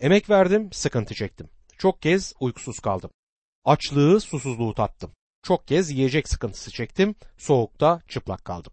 Emek 0.00 0.30
verdim, 0.30 0.72
sıkıntı 0.72 1.14
çektim. 1.14 1.50
Çok 1.78 2.02
kez 2.02 2.34
uykusuz 2.40 2.80
kaldım. 2.80 3.10
Açlığı, 3.64 4.20
susuzluğu 4.20 4.74
tattım. 4.74 5.12
Çok 5.42 5.68
kez 5.68 5.90
yiyecek 5.90 6.28
sıkıntısı 6.28 6.70
çektim, 6.70 7.14
soğukta 7.36 8.02
çıplak 8.08 8.44
kaldım. 8.44 8.72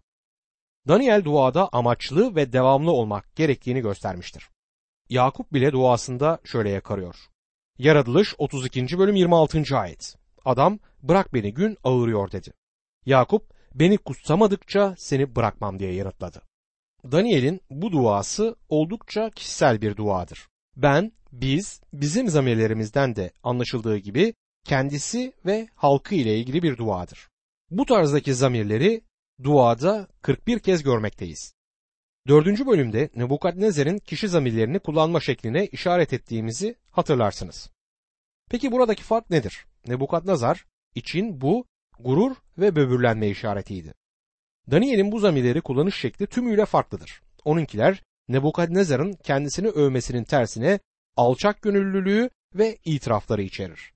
Daniel 0.88 1.24
duada 1.24 1.68
amaçlı 1.72 2.36
ve 2.36 2.52
devamlı 2.52 2.90
olmak 2.90 3.36
gerektiğini 3.36 3.80
göstermiştir. 3.80 4.48
Yakup 5.08 5.52
bile 5.52 5.72
duasında 5.72 6.38
şöyle 6.44 6.70
yakarıyor. 6.70 7.16
Yaratılış 7.78 8.34
32. 8.38 8.98
bölüm 8.98 9.16
26. 9.16 9.78
ayet. 9.78 10.14
Adam 10.44 10.78
bırak 11.02 11.34
beni 11.34 11.54
gün 11.54 11.76
ağırıyor 11.84 12.32
dedi. 12.32 12.52
Yakup 13.06 13.54
beni 13.74 13.98
kutsamadıkça 13.98 14.94
seni 14.98 15.36
bırakmam 15.36 15.78
diye 15.78 15.94
yanıtladı. 15.94 16.42
Daniel'in 17.12 17.60
bu 17.70 17.92
duası 17.92 18.56
oldukça 18.68 19.30
kişisel 19.30 19.80
bir 19.80 19.96
duadır. 19.96 20.48
Ben, 20.76 21.12
biz, 21.32 21.80
bizim 21.92 22.28
zamirlerimizden 22.28 23.16
de 23.16 23.32
anlaşıldığı 23.42 23.96
gibi 23.96 24.34
kendisi 24.64 25.32
ve 25.46 25.68
halkı 25.74 26.14
ile 26.14 26.38
ilgili 26.38 26.62
bir 26.62 26.76
duadır. 26.76 27.28
Bu 27.70 27.84
tarzdaki 27.84 28.34
zamirleri 28.34 29.00
duada 29.42 30.08
41 30.22 30.58
kez 30.58 30.82
görmekteyiz. 30.82 31.54
Dördüncü 32.26 32.66
bölümde 32.66 33.10
Nebukadnezar'ın 33.16 33.98
kişi 33.98 34.28
zamirlerini 34.28 34.78
kullanma 34.78 35.20
şekline 35.20 35.66
işaret 35.66 36.12
ettiğimizi 36.12 36.76
hatırlarsınız. 36.90 37.70
Peki 38.50 38.72
buradaki 38.72 39.02
fark 39.02 39.30
nedir? 39.30 39.66
Nebukadnezar 39.86 40.64
için 40.94 41.40
bu 41.40 41.66
gurur 42.00 42.36
ve 42.58 42.76
böbürlenme 42.76 43.28
işaretiydi. 43.28 43.94
Daniel'in 44.70 45.12
bu 45.12 45.18
zamirleri 45.18 45.60
kullanış 45.60 45.94
şekli 45.96 46.26
tümüyle 46.26 46.64
farklıdır. 46.64 47.22
Onunkiler 47.44 48.02
Nebukadnezar'ın 48.28 49.12
kendisini 49.12 49.68
övmesinin 49.68 50.24
tersine 50.24 50.80
alçak 51.16 51.62
gönüllülüğü 51.62 52.30
ve 52.54 52.78
itirafları 52.84 53.42
içerir. 53.42 53.92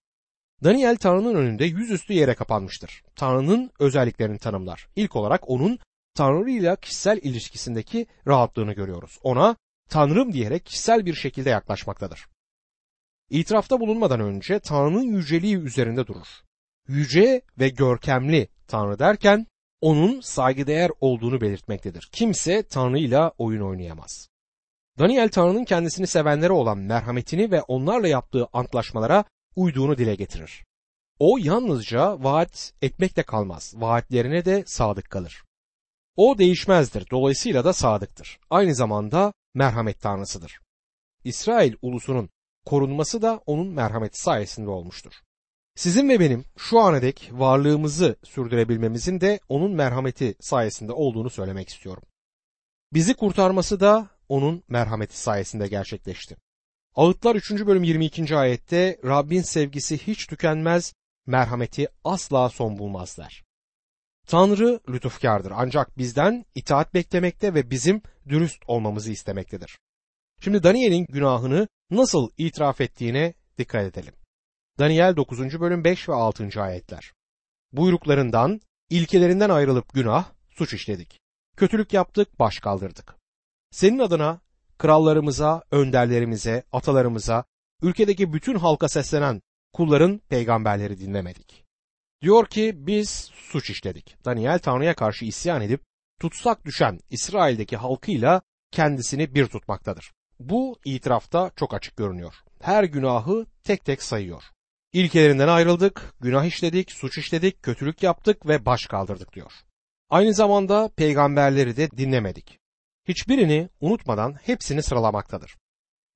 Daniel 0.64 0.96
Tanrı'nın 0.96 1.34
önünde 1.34 1.64
yüzüstü 1.64 2.12
yere 2.12 2.34
kapanmıştır. 2.34 3.02
Tanrı'nın 3.16 3.70
özelliklerini 3.78 4.38
tanımlar. 4.38 4.88
İlk 4.96 5.16
olarak 5.16 5.50
onun 5.50 5.78
Tanrı 6.14 6.50
ile 6.50 6.76
kişisel 6.76 7.18
ilişkisindeki 7.22 8.06
rahatlığını 8.26 8.72
görüyoruz. 8.72 9.18
Ona 9.22 9.56
Tanrım 9.88 10.32
diyerek 10.32 10.66
kişisel 10.66 11.06
bir 11.06 11.14
şekilde 11.14 11.50
yaklaşmaktadır. 11.50 12.26
İtirafta 13.30 13.80
bulunmadan 13.80 14.20
önce 14.20 14.58
Tanrı'nın 14.58 15.02
yüceliği 15.02 15.56
üzerinde 15.56 16.06
durur. 16.06 16.28
Yüce 16.88 17.42
ve 17.58 17.68
görkemli 17.68 18.48
Tanrı 18.66 18.98
derken 18.98 19.46
onun 19.80 20.20
saygıdeğer 20.20 20.90
olduğunu 21.00 21.40
belirtmektedir. 21.40 22.08
Kimse 22.12 22.62
Tanrı 22.62 22.98
ile 22.98 23.20
oyun 23.38 23.60
oynayamaz. 23.60 24.28
Daniel 24.98 25.28
Tanrı'nın 25.28 25.64
kendisini 25.64 26.06
sevenlere 26.06 26.52
olan 26.52 26.78
merhametini 26.78 27.50
ve 27.50 27.62
onlarla 27.62 28.08
yaptığı 28.08 28.46
antlaşmalara 28.52 29.24
uyduğunu 29.56 29.98
dile 29.98 30.14
getirir. 30.14 30.64
O 31.18 31.38
yalnızca 31.38 32.24
vaat 32.24 32.72
etmekle 32.82 33.22
kalmaz, 33.22 33.74
vaatlerine 33.76 34.44
de 34.44 34.64
sadık 34.66 35.10
kalır. 35.10 35.44
O 36.16 36.38
değişmezdir, 36.38 37.06
dolayısıyla 37.10 37.64
da 37.64 37.72
sadıktır. 37.72 38.38
Aynı 38.50 38.74
zamanda 38.74 39.32
merhamet 39.54 40.00
tanrısıdır. 40.00 40.58
İsrail 41.24 41.74
ulusunun 41.82 42.30
korunması 42.66 43.22
da 43.22 43.40
onun 43.46 43.66
merhameti 43.66 44.20
sayesinde 44.20 44.70
olmuştur. 44.70 45.12
Sizin 45.74 46.08
ve 46.08 46.20
benim 46.20 46.44
şu 46.56 46.80
ana 46.80 47.02
dek 47.02 47.30
varlığımızı 47.32 48.16
sürdürebilmemizin 48.24 49.20
de 49.20 49.40
onun 49.48 49.72
merhameti 49.72 50.34
sayesinde 50.40 50.92
olduğunu 50.92 51.30
söylemek 51.30 51.68
istiyorum. 51.68 52.02
Bizi 52.92 53.14
kurtarması 53.14 53.80
da 53.80 54.08
onun 54.28 54.62
merhameti 54.68 55.18
sayesinde 55.18 55.68
gerçekleşti. 55.68 56.36
Ağıtlar 56.94 57.36
3. 57.36 57.50
bölüm 57.50 57.82
22. 57.82 58.36
ayette 58.36 58.98
Rabbin 59.04 59.42
sevgisi 59.42 59.98
hiç 59.98 60.26
tükenmez, 60.26 60.94
merhameti 61.26 61.88
asla 62.04 62.48
son 62.48 62.78
bulmaz 62.78 63.18
der. 63.18 63.44
Tanrı 64.30 64.80
lütufkardır 64.88 65.52
ancak 65.54 65.98
bizden 65.98 66.44
itaat 66.54 66.94
beklemekte 66.94 67.54
ve 67.54 67.70
bizim 67.70 68.02
dürüst 68.28 68.62
olmamızı 68.66 69.10
istemektedir. 69.10 69.78
Şimdi 70.40 70.62
Daniel'in 70.62 71.06
günahını 71.08 71.68
nasıl 71.90 72.30
itiraf 72.38 72.80
ettiğine 72.80 73.34
dikkat 73.58 73.84
edelim. 73.84 74.14
Daniel 74.78 75.16
9. 75.16 75.60
bölüm 75.60 75.84
5 75.84 76.08
ve 76.08 76.14
6. 76.14 76.62
ayetler. 76.62 77.12
Buyruklarından, 77.72 78.60
ilkelerinden 78.90 79.50
ayrılıp 79.50 79.94
günah, 79.94 80.24
suç 80.50 80.74
işledik. 80.74 81.20
Kötülük 81.56 81.92
yaptık, 81.92 82.38
baş 82.38 82.58
kaldırdık. 82.58 83.16
Senin 83.70 83.98
adına 83.98 84.40
krallarımıza, 84.78 85.62
önderlerimize, 85.70 86.62
atalarımıza, 86.72 87.44
ülkedeki 87.82 88.32
bütün 88.32 88.54
halka 88.54 88.88
seslenen 88.88 89.42
kulların 89.72 90.18
peygamberleri 90.18 91.00
dinlemedik. 91.00 91.69
Diyor 92.22 92.46
ki 92.46 92.72
biz 92.76 93.30
suç 93.34 93.70
işledik. 93.70 94.16
Daniel 94.24 94.58
Tanrı'ya 94.58 94.94
karşı 94.94 95.24
isyan 95.24 95.62
edip 95.62 95.80
tutsak 96.20 96.64
düşen 96.64 97.00
İsrail'deki 97.10 97.76
halkıyla 97.76 98.42
kendisini 98.70 99.34
bir 99.34 99.46
tutmaktadır. 99.46 100.12
Bu 100.40 100.78
itirafta 100.84 101.50
çok 101.56 101.74
açık 101.74 101.96
görünüyor. 101.96 102.34
Her 102.60 102.84
günahı 102.84 103.46
tek 103.64 103.84
tek 103.84 104.02
sayıyor. 104.02 104.42
İlkelerinden 104.92 105.48
ayrıldık, 105.48 106.14
günah 106.20 106.44
işledik, 106.44 106.92
suç 106.92 107.18
işledik, 107.18 107.62
kötülük 107.62 108.02
yaptık 108.02 108.46
ve 108.46 108.66
baş 108.66 108.86
kaldırdık 108.86 109.32
diyor. 109.32 109.52
Aynı 110.10 110.34
zamanda 110.34 110.90
peygamberleri 110.96 111.76
de 111.76 111.90
dinlemedik. 111.90 112.58
Hiçbirini 113.08 113.68
unutmadan 113.80 114.34
hepsini 114.42 114.82
sıralamaktadır. 114.82 115.56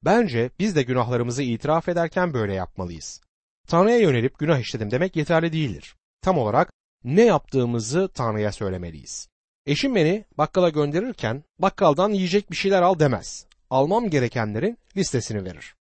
Bence 0.05 0.51
biz 0.59 0.77
de 0.77 0.83
günahlarımızı 0.83 1.43
itiraf 1.43 1.89
ederken 1.89 2.35
böyle 2.35 2.55
yapmalıyız. 2.55 3.21
Tanrı'ya 3.69 3.99
yönelip 3.99 4.39
günah 4.39 4.59
işledim 4.59 4.91
demek 4.91 5.17
yeterli 5.17 5.53
değildir. 5.53 5.97
Tam 6.23 6.39
olarak 6.39 6.73
ne 7.05 7.25
yaptığımızı 7.25 8.09
Tanrı'ya 8.15 8.53
söylemeliyiz. 8.53 9.29
Eşim 9.67 9.95
beni 9.95 10.25
bakkala 10.39 10.69
gönderirken 10.69 11.45
bakkaldan 11.59 12.11
yiyecek 12.11 12.51
bir 12.51 12.57
şeyler 12.57 12.83
al 12.83 12.99
demez. 12.99 13.47
Almam 13.71 14.11
gerekenlerin 14.11 14.79
listesini 14.97 15.45
verir. 15.45 15.75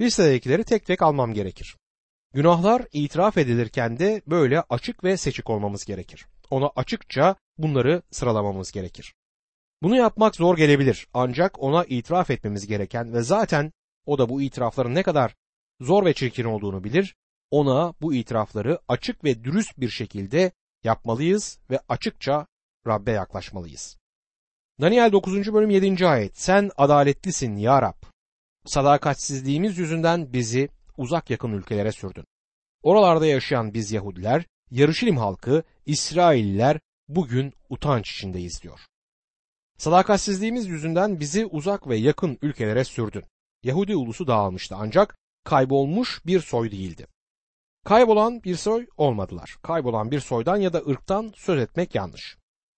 Listedekileri 0.00 0.64
tek 0.64 0.86
tek 0.86 1.02
almam 1.02 1.34
gerekir. 1.34 1.76
Günahlar 2.34 2.82
itiraf 2.92 3.38
edilirken 3.38 3.98
de 3.98 4.22
böyle 4.26 4.62
açık 4.70 5.04
ve 5.04 5.16
seçik 5.16 5.50
olmamız 5.50 5.84
gerekir. 5.84 6.26
Ona 6.50 6.70
açıkça 6.76 7.36
bunları 7.58 8.02
sıralamamız 8.10 8.72
gerekir. 8.72 9.14
Bunu 9.82 9.96
yapmak 9.96 10.36
zor 10.36 10.56
gelebilir 10.56 11.06
ancak 11.14 11.62
ona 11.62 11.84
itiraf 11.84 12.30
etmemiz 12.30 12.66
gereken 12.66 13.12
ve 13.12 13.22
zaten 13.22 13.72
o 14.06 14.18
da 14.18 14.28
bu 14.28 14.42
itirafların 14.42 14.94
ne 14.94 15.02
kadar 15.02 15.34
zor 15.80 16.04
ve 16.04 16.14
çirkin 16.14 16.44
olduğunu 16.44 16.84
bilir. 16.84 17.16
Ona 17.50 17.94
bu 18.00 18.14
itirafları 18.14 18.78
açık 18.88 19.24
ve 19.24 19.44
dürüst 19.44 19.80
bir 19.80 19.88
şekilde 19.88 20.52
yapmalıyız 20.84 21.58
ve 21.70 21.80
açıkça 21.88 22.46
Rab'be 22.86 23.12
yaklaşmalıyız. 23.12 23.98
Daniel 24.80 25.12
9. 25.12 25.52
bölüm 25.52 25.70
7. 25.70 26.06
ayet 26.06 26.38
Sen 26.38 26.70
adaletlisin 26.76 27.56
ya 27.56 27.82
Rab. 27.82 28.02
Sadakatsizliğimiz 28.66 29.78
yüzünden 29.78 30.32
bizi 30.32 30.68
uzak 30.96 31.30
yakın 31.30 31.52
ülkelere 31.52 31.92
sürdün. 31.92 32.24
Oralarda 32.82 33.26
yaşayan 33.26 33.74
biz 33.74 33.92
Yahudiler, 33.92 34.46
Yarışilim 34.70 35.16
halkı, 35.16 35.62
İsrailliler 35.86 36.80
bugün 37.08 37.52
utanç 37.68 38.10
içindeyiz 38.10 38.62
diyor. 38.62 38.80
Sadakatsizliğimiz 39.78 40.66
yüzünden 40.66 41.20
bizi 41.20 41.46
uzak 41.46 41.88
ve 41.88 41.96
yakın 41.96 42.38
ülkelere 42.42 42.84
sürdün. 42.84 43.24
Yahudi 43.62 43.96
ulusu 43.96 44.26
dağılmıştı 44.26 44.74
ancak 44.78 45.18
kaybolmuş 45.48 46.26
bir 46.26 46.40
soy 46.40 46.70
değildi. 46.70 47.06
Kaybolan 47.84 48.42
bir 48.42 48.56
soy 48.56 48.86
olmadılar. 48.96 49.56
Kaybolan 49.62 50.10
bir 50.10 50.20
soydan 50.20 50.56
ya 50.56 50.72
da 50.72 50.78
ırktan 50.78 51.32
söz 51.36 51.60
etmek 51.60 51.94
yanlış. 51.94 52.36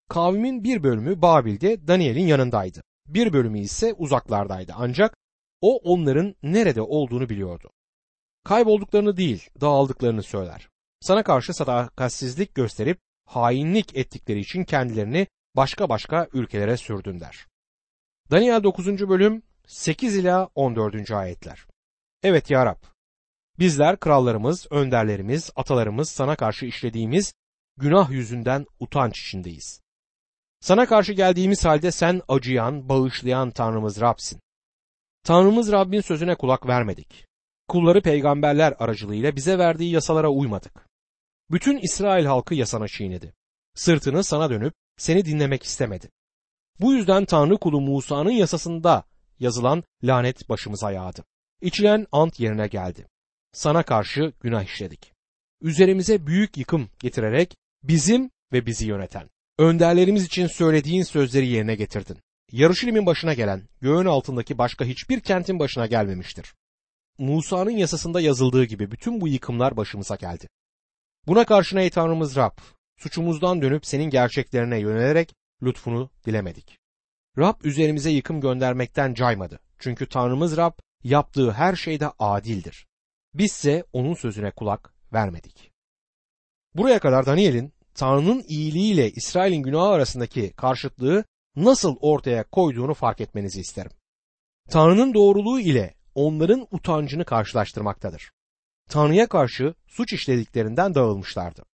Kavmin 0.08 0.64
bir 0.64 0.82
bölümü 0.82 1.22
Babil'de 1.22 1.88
Daniel'in 1.88 2.26
yanındaydı. 2.26 2.82
Bir 3.06 3.32
bölümü 3.32 3.58
ise 3.58 3.92
uzaklardaydı 3.92 4.72
ancak 4.76 5.16
o 5.60 5.76
onların 5.76 6.34
nerede 6.42 6.82
olduğunu 6.82 7.28
biliyordu. 7.28 7.70
Kaybolduklarını 8.44 9.16
değil, 9.16 9.48
dağıldıklarını 9.60 10.22
söyler. 10.22 10.68
Sana 11.00 11.22
karşı 11.22 11.54
sadakatsizlik 11.54 12.54
gösterip 12.54 12.98
hainlik 13.24 13.96
ettikleri 13.96 14.40
için 14.40 14.64
kendilerini 14.64 15.26
başka 15.56 15.88
başka 15.88 16.28
ülkelere 16.32 16.76
sürdün 16.76 17.20
der. 17.20 17.46
Daniel 18.30 18.62
9. 18.62 19.08
bölüm 19.08 19.42
8 19.66 20.16
ila 20.16 20.48
14. 20.54 21.10
ayetler. 21.10 21.69
Evet 22.22 22.50
ya 22.50 22.66
Rab, 22.66 22.76
bizler 23.58 23.96
krallarımız, 23.96 24.66
önderlerimiz, 24.70 25.50
atalarımız 25.56 26.08
sana 26.08 26.36
karşı 26.36 26.66
işlediğimiz 26.66 27.34
günah 27.76 28.10
yüzünden 28.10 28.66
utanç 28.80 29.20
içindeyiz. 29.20 29.80
Sana 30.60 30.86
karşı 30.86 31.12
geldiğimiz 31.12 31.64
halde 31.64 31.90
sen 31.90 32.22
acıyan, 32.28 32.88
bağışlayan 32.88 33.50
Tanrımız 33.50 34.00
Rab'sin. 34.00 34.40
Tanrımız 35.24 35.72
Rabbin 35.72 36.00
sözüne 36.00 36.34
kulak 36.34 36.66
vermedik. 36.66 37.26
Kulları 37.68 38.02
peygamberler 38.02 38.74
aracılığıyla 38.78 39.36
bize 39.36 39.58
verdiği 39.58 39.92
yasalara 39.92 40.28
uymadık. 40.28 40.86
Bütün 41.50 41.78
İsrail 41.78 42.24
halkı 42.24 42.54
yasana 42.54 42.88
çiğnedi. 42.88 43.34
Sırtını 43.74 44.24
sana 44.24 44.50
dönüp 44.50 44.74
seni 44.96 45.24
dinlemek 45.24 45.62
istemedi. 45.62 46.10
Bu 46.80 46.92
yüzden 46.94 47.24
Tanrı 47.24 47.58
kulu 47.58 47.80
Musa'nın 47.80 48.30
yasasında 48.30 49.04
yazılan 49.38 49.84
lanet 50.02 50.48
başımıza 50.48 50.90
yağdı. 50.92 51.24
İçilen 51.60 52.06
ant 52.12 52.40
yerine 52.40 52.66
geldi. 52.66 53.06
Sana 53.52 53.82
karşı 53.82 54.32
günah 54.40 54.64
işledik. 54.64 55.12
Üzerimize 55.62 56.26
büyük 56.26 56.56
yıkım 56.56 56.88
getirerek 56.98 57.56
bizim 57.82 58.30
ve 58.52 58.66
bizi 58.66 58.86
yöneten, 58.86 59.30
önderlerimiz 59.58 60.24
için 60.24 60.46
söylediğin 60.46 61.02
sözleri 61.02 61.46
yerine 61.46 61.74
getirdin. 61.74 62.18
Yarışilimin 62.52 63.06
başına 63.06 63.34
gelen, 63.34 63.62
göğün 63.80 64.06
altındaki 64.06 64.58
başka 64.58 64.84
hiçbir 64.84 65.20
kentin 65.20 65.58
başına 65.58 65.86
gelmemiştir. 65.86 66.54
Musa'nın 67.18 67.70
yasasında 67.70 68.20
yazıldığı 68.20 68.64
gibi 68.64 68.90
bütün 68.90 69.20
bu 69.20 69.28
yıkımlar 69.28 69.76
başımıza 69.76 70.16
geldi. 70.16 70.48
Buna 71.26 71.44
karşına 71.44 71.80
ey 71.80 71.90
Tanrımız 71.90 72.36
Rab, 72.36 72.58
suçumuzdan 72.98 73.62
dönüp 73.62 73.86
senin 73.86 74.10
gerçeklerine 74.10 74.78
yönelerek 74.78 75.34
lütfunu 75.62 76.10
dilemedik. 76.26 76.78
Rab 77.38 77.64
üzerimize 77.64 78.10
yıkım 78.10 78.40
göndermekten 78.40 79.14
caymadı. 79.14 79.60
Çünkü 79.78 80.06
Tanrımız 80.06 80.56
Rab 80.56 80.72
yaptığı 81.04 81.52
her 81.52 81.76
şeyde 81.76 82.10
adildir. 82.18 82.86
Bizse 83.34 83.84
onun 83.92 84.14
sözüne 84.14 84.50
kulak 84.50 84.94
vermedik. 85.12 85.72
Buraya 86.74 86.98
kadar 86.98 87.26
Daniel'in 87.26 87.72
Tanrı'nın 87.94 88.44
iyiliğiyle 88.48 89.10
İsrail'in 89.10 89.62
günahı 89.62 89.88
arasındaki 89.88 90.52
karşıtlığı 90.52 91.24
nasıl 91.56 91.96
ortaya 92.00 92.44
koyduğunu 92.44 92.94
fark 92.94 93.20
etmenizi 93.20 93.60
isterim. 93.60 93.90
Tanrı'nın 94.70 95.14
doğruluğu 95.14 95.60
ile 95.60 95.94
onların 96.14 96.66
utancını 96.70 97.24
karşılaştırmaktadır. 97.24 98.32
Tanrı'ya 98.88 99.26
karşı 99.26 99.74
suç 99.86 100.12
işlediklerinden 100.12 100.94
dağılmışlardı. 100.94 101.64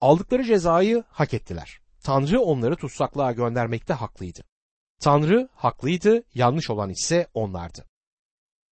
Aldıkları 0.00 0.44
cezayı 0.44 1.04
hak 1.08 1.34
ettiler. 1.34 1.80
Tanrı 2.02 2.40
onları 2.40 2.76
tutsaklığa 2.76 3.32
göndermekte 3.32 3.94
haklıydı. 3.94 4.40
Tanrı 5.00 5.48
haklıydı, 5.54 6.22
yanlış 6.34 6.70
olan 6.70 6.90
ise 6.90 7.26
onlardı. 7.34 7.84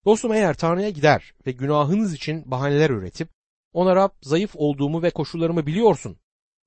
Dostum 0.05 0.33
eğer 0.33 0.53
Tanrı'ya 0.53 0.89
gider 0.89 1.33
ve 1.45 1.51
günahınız 1.51 2.13
için 2.13 2.51
bahaneler 2.51 2.89
üretip 2.89 3.29
ona 3.73 3.95
Rab 3.95 4.09
zayıf 4.21 4.51
olduğumu 4.55 5.03
ve 5.03 5.09
koşullarımı 5.09 5.65
biliyorsun 5.65 6.17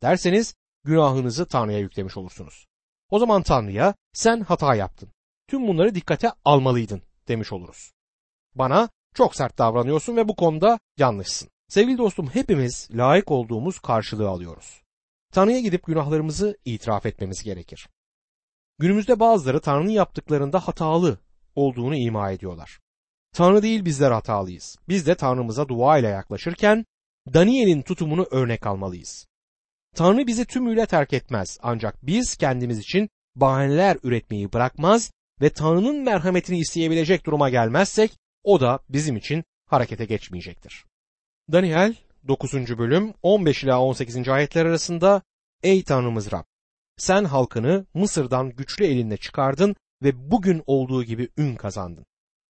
derseniz 0.03 0.55
günahınızı 0.85 1.47
Tanrı'ya 1.47 1.79
yüklemiş 1.79 2.16
olursunuz. 2.16 2.66
O 3.11 3.18
zaman 3.18 3.42
Tanrı'ya 3.42 3.95
sen 4.12 4.40
hata 4.40 4.75
yaptın. 4.75 5.09
Tüm 5.49 5.68
bunları 5.68 5.95
dikkate 5.95 6.31
almalıydın 6.45 7.03
demiş 7.29 7.53
oluruz. 7.53 7.92
Bana 8.55 8.88
çok 9.14 9.37
sert 9.37 9.59
davranıyorsun 9.59 10.16
ve 10.16 10.29
bu 10.29 10.37
konuda 10.37 10.79
yanlışsın. 10.99 11.49
Sevgili 11.68 11.99
dostum 11.99 12.27
hepimiz 12.27 12.88
layık 12.92 13.31
olduğumuz 13.31 13.79
karşılığı 13.79 14.29
alıyoruz. 14.29 14.83
Tanrı'ya 15.33 15.61
gidip 15.61 15.87
günahlarımızı 15.87 16.59
itiraf 16.64 17.07
etmemiz 17.07 17.42
gerekir. 17.42 17.88
Günümüzde 18.79 19.21
bazıları 19.21 19.61
Tanrı'nın 19.61 19.90
yaptıklarında 19.90 20.68
hatalı 20.68 21.18
olduğunu 21.55 21.97
ima 21.97 22.31
ediyorlar. 22.31 22.82
Tanrı 23.33 23.62
değil 23.62 23.85
bizler 23.85 24.11
hatalıyız. 24.11 24.77
Biz 24.88 25.07
de 25.07 25.14
Tanrımıza 25.14 25.68
dua 25.68 25.99
ile 25.99 26.09
yaklaşırken 26.09 26.85
Daniel'in 27.35 27.83
tutumunu 27.83 28.27
örnek 28.31 28.66
almalıyız. 28.66 29.27
Tanrı 29.97 30.27
bizi 30.27 30.45
tümüyle 30.45 30.87
terk 30.87 31.12
etmez 31.12 31.59
ancak 31.62 32.07
biz 32.07 32.37
kendimiz 32.37 32.79
için 32.79 33.09
bahaneler 33.37 33.99
üretmeyi 34.03 34.53
bırakmaz 34.53 35.11
ve 35.40 35.51
Tanrı'nın 35.51 36.05
merhametini 36.05 36.59
isteyebilecek 36.59 37.27
duruma 37.27 37.51
gelmezsek 37.51 38.12
o 38.45 38.61
da 38.61 38.81
bizim 38.88 39.16
için 39.16 39.45
harekete 39.66 40.05
geçmeyecektir. 40.05 40.85
Daniel 41.53 41.95
9. 42.29 42.79
bölüm 42.79 43.14
15 43.23 43.64
ila 43.64 43.81
18. 43.81 44.29
ayetler 44.29 44.66
arasında 44.66 45.23
Ey 45.62 45.83
Tanrımız 45.83 46.33
Rab 46.33 46.45
sen 46.97 47.25
halkını 47.25 47.87
Mısır'dan 47.95 48.51
güçlü 48.51 48.85
elinle 48.85 49.16
çıkardın 49.16 49.77
ve 50.03 50.31
bugün 50.31 50.62
olduğu 50.66 51.05
gibi 51.05 51.29
ün 51.37 51.57
kazandın. 51.57 52.05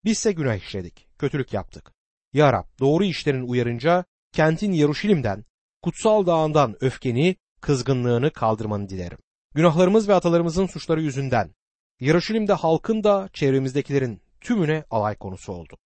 Bizse 0.06 0.32
günah 0.32 0.56
işledik, 0.56 1.08
kötülük 1.20 1.54
yaptık. 1.54 1.92
Ya 2.34 2.54
Rab 2.54 2.66
doğru 2.80 3.04
işlerin 3.04 3.48
uyarınca 3.48 4.06
kentin 4.32 4.72
Yeruşalim'den, 4.72 5.46
kutsal 5.82 6.26
dağından 6.26 6.76
öfkeni, 6.82 7.36
kızgınlığını 7.62 8.34
kaldırmanı 8.34 8.90
dilerim. 8.90 9.18
Günahlarımız 9.56 10.10
ve 10.10 10.14
atalarımızın 10.14 10.68
suçları 10.68 11.02
yüzünden 11.02 11.56
Yeruşalim'de 12.00 12.54
halkın 12.54 13.04
da 13.04 13.30
çevremizdekilerin 13.34 14.22
tümüne 14.42 14.84
alay 14.90 15.16
konusu 15.16 15.54
oldu. 15.54 15.78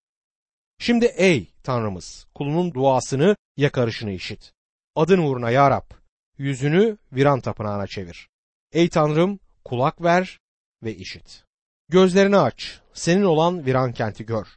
Şimdi 0.79 1.05
ey 1.05 1.53
Tanrımız 1.63 2.27
kulunun 2.35 2.73
duasını 2.73 3.35
yakarışını 3.57 4.11
işit. 4.11 4.53
Adın 4.95 5.19
uğruna 5.19 5.51
ya 5.51 5.71
Rab 5.71 5.91
yüzünü 6.37 6.97
viran 7.11 7.41
tapınağına 7.41 7.87
çevir. 7.87 8.29
Ey 8.71 8.89
Tanrım 8.89 9.39
kulak 9.65 10.03
ver 10.03 10.39
ve 10.83 10.95
işit. 10.95 11.43
Gözlerini 11.89 12.37
aç, 12.37 12.81
senin 12.95 13.23
olan 13.23 13.65
viran 13.65 13.93
kenti 13.93 14.25
gör. 14.25 14.47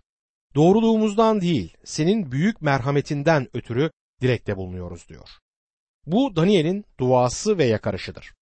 Doğruluğumuzdan 0.54 1.40
değil, 1.40 1.76
senin 1.84 2.32
büyük 2.32 2.62
merhametinden 2.62 3.48
ötürü 3.52 3.90
dilekte 4.20 4.56
bulunuyoruz 4.56 5.08
diyor. 5.08 5.28
Bu 6.06 6.36
Daniel'in 6.36 6.84
duası 7.00 7.58
ve 7.58 7.64
yakarışıdır. 7.64 8.34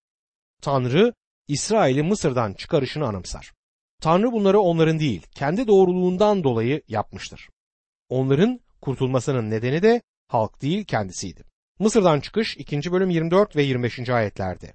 Tanrı 0.63 1.13
İsrail'i 1.49 2.03
Mısır'dan 2.03 2.53
çıkarışını 2.53 3.07
anımsar. 3.07 3.53
Tanrı 4.03 4.33
bunları 4.33 4.61
onların 4.61 4.99
değil, 4.99 5.27
kendi 5.35 5.67
doğruluğundan 5.67 6.45
dolayı 6.45 6.83
yapmıştır. 6.89 7.49
Onların 8.09 8.61
kurtulmasının 8.81 9.51
nedeni 9.51 9.83
de 9.83 10.03
halk 10.29 10.63
değil 10.63 10.85
kendisiydi. 10.85 11.45
Mısır'dan 11.79 12.21
çıkış 12.21 12.57
2. 12.57 12.93
bölüm 12.93 13.11
24 13.11 13.57
ve 13.57 13.63
25. 13.63 14.11
ayetlerde. 14.11 14.75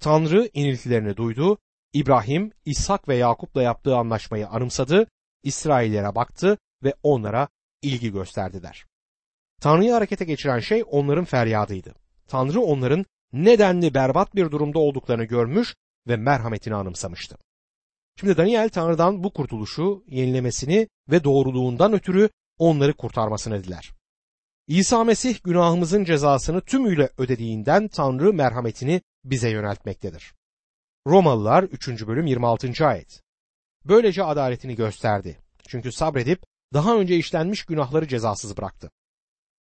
Tanrı 0.00 0.50
iniltilerini 0.52 1.16
duydu, 1.16 1.58
İbrahim, 1.94 2.52
İshak 2.64 3.08
ve 3.08 3.16
Yakup'la 3.16 3.62
yaptığı 3.62 3.96
anlaşmayı 3.96 4.48
anımsadı, 4.48 5.06
İsraillere 5.42 6.14
baktı 6.14 6.58
ve 6.82 6.94
onlara 7.02 7.48
ilgi 7.82 8.12
gösterdiler. 8.12 8.86
Tanrı'yı 9.60 9.92
harekete 9.92 10.24
geçiren 10.24 10.58
şey 10.58 10.84
onların 10.90 11.24
feryadıydı. 11.24 11.94
Tanrı 12.26 12.60
onların 12.60 13.04
nedenli 13.32 13.94
berbat 13.94 14.34
bir 14.34 14.50
durumda 14.50 14.78
olduklarını 14.78 15.24
görmüş 15.24 15.74
ve 16.08 16.16
merhametini 16.16 16.74
anımsamıştı. 16.74 17.36
Şimdi 18.20 18.36
Daniel 18.36 18.68
Tanrı'dan 18.68 19.24
bu 19.24 19.32
kurtuluşu, 19.32 20.04
yenilemesini 20.08 20.88
ve 21.10 21.24
doğruluğundan 21.24 21.92
ötürü 21.92 22.28
onları 22.58 22.92
kurtarmasını 22.92 23.64
diler. 23.64 23.92
İsa 24.66 25.04
Mesih 25.04 25.42
günahımızın 25.42 26.04
cezasını 26.04 26.60
tümüyle 26.60 27.10
ödediğinden 27.18 27.88
Tanrı 27.88 28.32
merhametini 28.32 29.02
bize 29.24 29.50
yöneltmektedir. 29.50 30.34
Romalılar 31.06 31.62
3. 31.62 32.06
bölüm 32.06 32.26
26. 32.26 32.86
ayet. 32.86 33.22
Böylece 33.84 34.24
adaletini 34.24 34.74
gösterdi. 34.74 35.38
Çünkü 35.68 35.92
sabredip 35.92 36.42
daha 36.72 36.96
önce 36.96 37.16
işlenmiş 37.16 37.64
günahları 37.64 38.08
cezasız 38.08 38.56
bıraktı. 38.56 38.90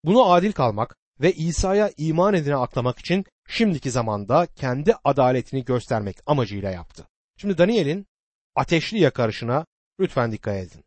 Bunu 0.05 0.33
adil 0.33 0.53
kalmak 0.53 0.97
ve 1.21 1.33
İsa'ya 1.33 1.91
iman 1.97 2.35
edine 2.35 2.57
aklamak 2.57 2.99
için 2.99 3.25
şimdiki 3.49 3.91
zamanda 3.91 4.47
kendi 4.47 4.95
adaletini 5.05 5.65
göstermek 5.65 6.19
amacıyla 6.27 6.71
yaptı. 6.71 7.09
Şimdi 7.37 7.59
Daniel'in 7.59 8.07
ateşli 8.55 8.99
yakarışına 8.99 9.67
lütfen 10.01 10.33
dikkat 10.33 10.57
edin. 10.57 10.85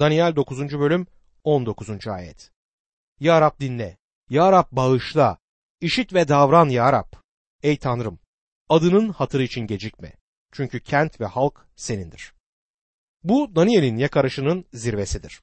Daniel 0.00 0.36
9. 0.36 0.78
bölüm 0.78 1.06
19. 1.44 2.06
ayet. 2.06 2.50
Ya 3.20 3.40
Rab 3.40 3.60
dinle, 3.60 3.98
Ya 4.28 4.52
Rab 4.52 4.66
bağışla, 4.72 5.38
işit 5.80 6.14
ve 6.14 6.28
davran 6.28 6.68
Ya 6.68 6.92
Rab. 6.92 7.12
Ey 7.62 7.76
Tanrım, 7.76 8.18
adının 8.70 9.08
hatırı 9.08 9.42
için 9.42 9.66
gecikme. 9.66 10.12
Çünkü 10.52 10.80
kent 10.80 11.20
ve 11.20 11.24
halk 11.24 11.66
senindir. 11.76 12.32
Bu 13.24 13.56
Daniel'in 13.56 13.96
yakarışının 13.96 14.64
zirvesidir. 14.72 15.40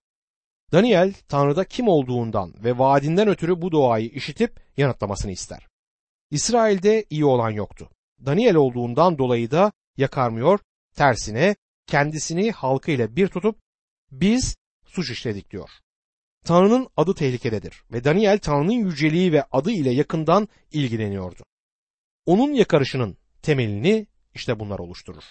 Daniel 0.71 1.13
Tanrı'da 1.27 1.63
kim 1.63 1.87
olduğundan 1.87 2.53
ve 2.63 2.77
vaadinden 2.77 3.27
ötürü 3.27 3.61
bu 3.61 3.71
duayı 3.71 4.09
işitip 4.09 4.59
yanıtlamasını 4.77 5.31
ister. 5.31 5.67
İsrail'de 6.31 7.05
iyi 7.09 7.25
olan 7.25 7.49
yoktu. 7.49 7.89
Daniel 8.25 8.55
olduğundan 8.55 9.17
dolayı 9.17 9.51
da 9.51 9.71
yakarmıyor, 9.97 10.59
tersine 10.95 11.55
kendisini 11.87 12.51
halkıyla 12.51 13.15
bir 13.15 13.27
tutup 13.27 13.59
biz 14.11 14.57
suç 14.85 15.11
işledik 15.11 15.51
diyor. 15.51 15.69
Tanrı'nın 16.45 16.87
adı 16.97 17.15
tehlikededir 17.15 17.83
ve 17.91 18.03
Daniel 18.03 18.39
Tanrı'nın 18.39 18.71
yüceliği 18.71 19.33
ve 19.33 19.43
adı 19.51 19.71
ile 19.71 19.91
yakından 19.91 20.47
ilgileniyordu. 20.71 21.43
Onun 22.27 22.53
yakarışının 22.53 23.17
temelini 23.41 24.07
işte 24.33 24.59
bunlar 24.59 24.79
oluşturur. 24.79 25.23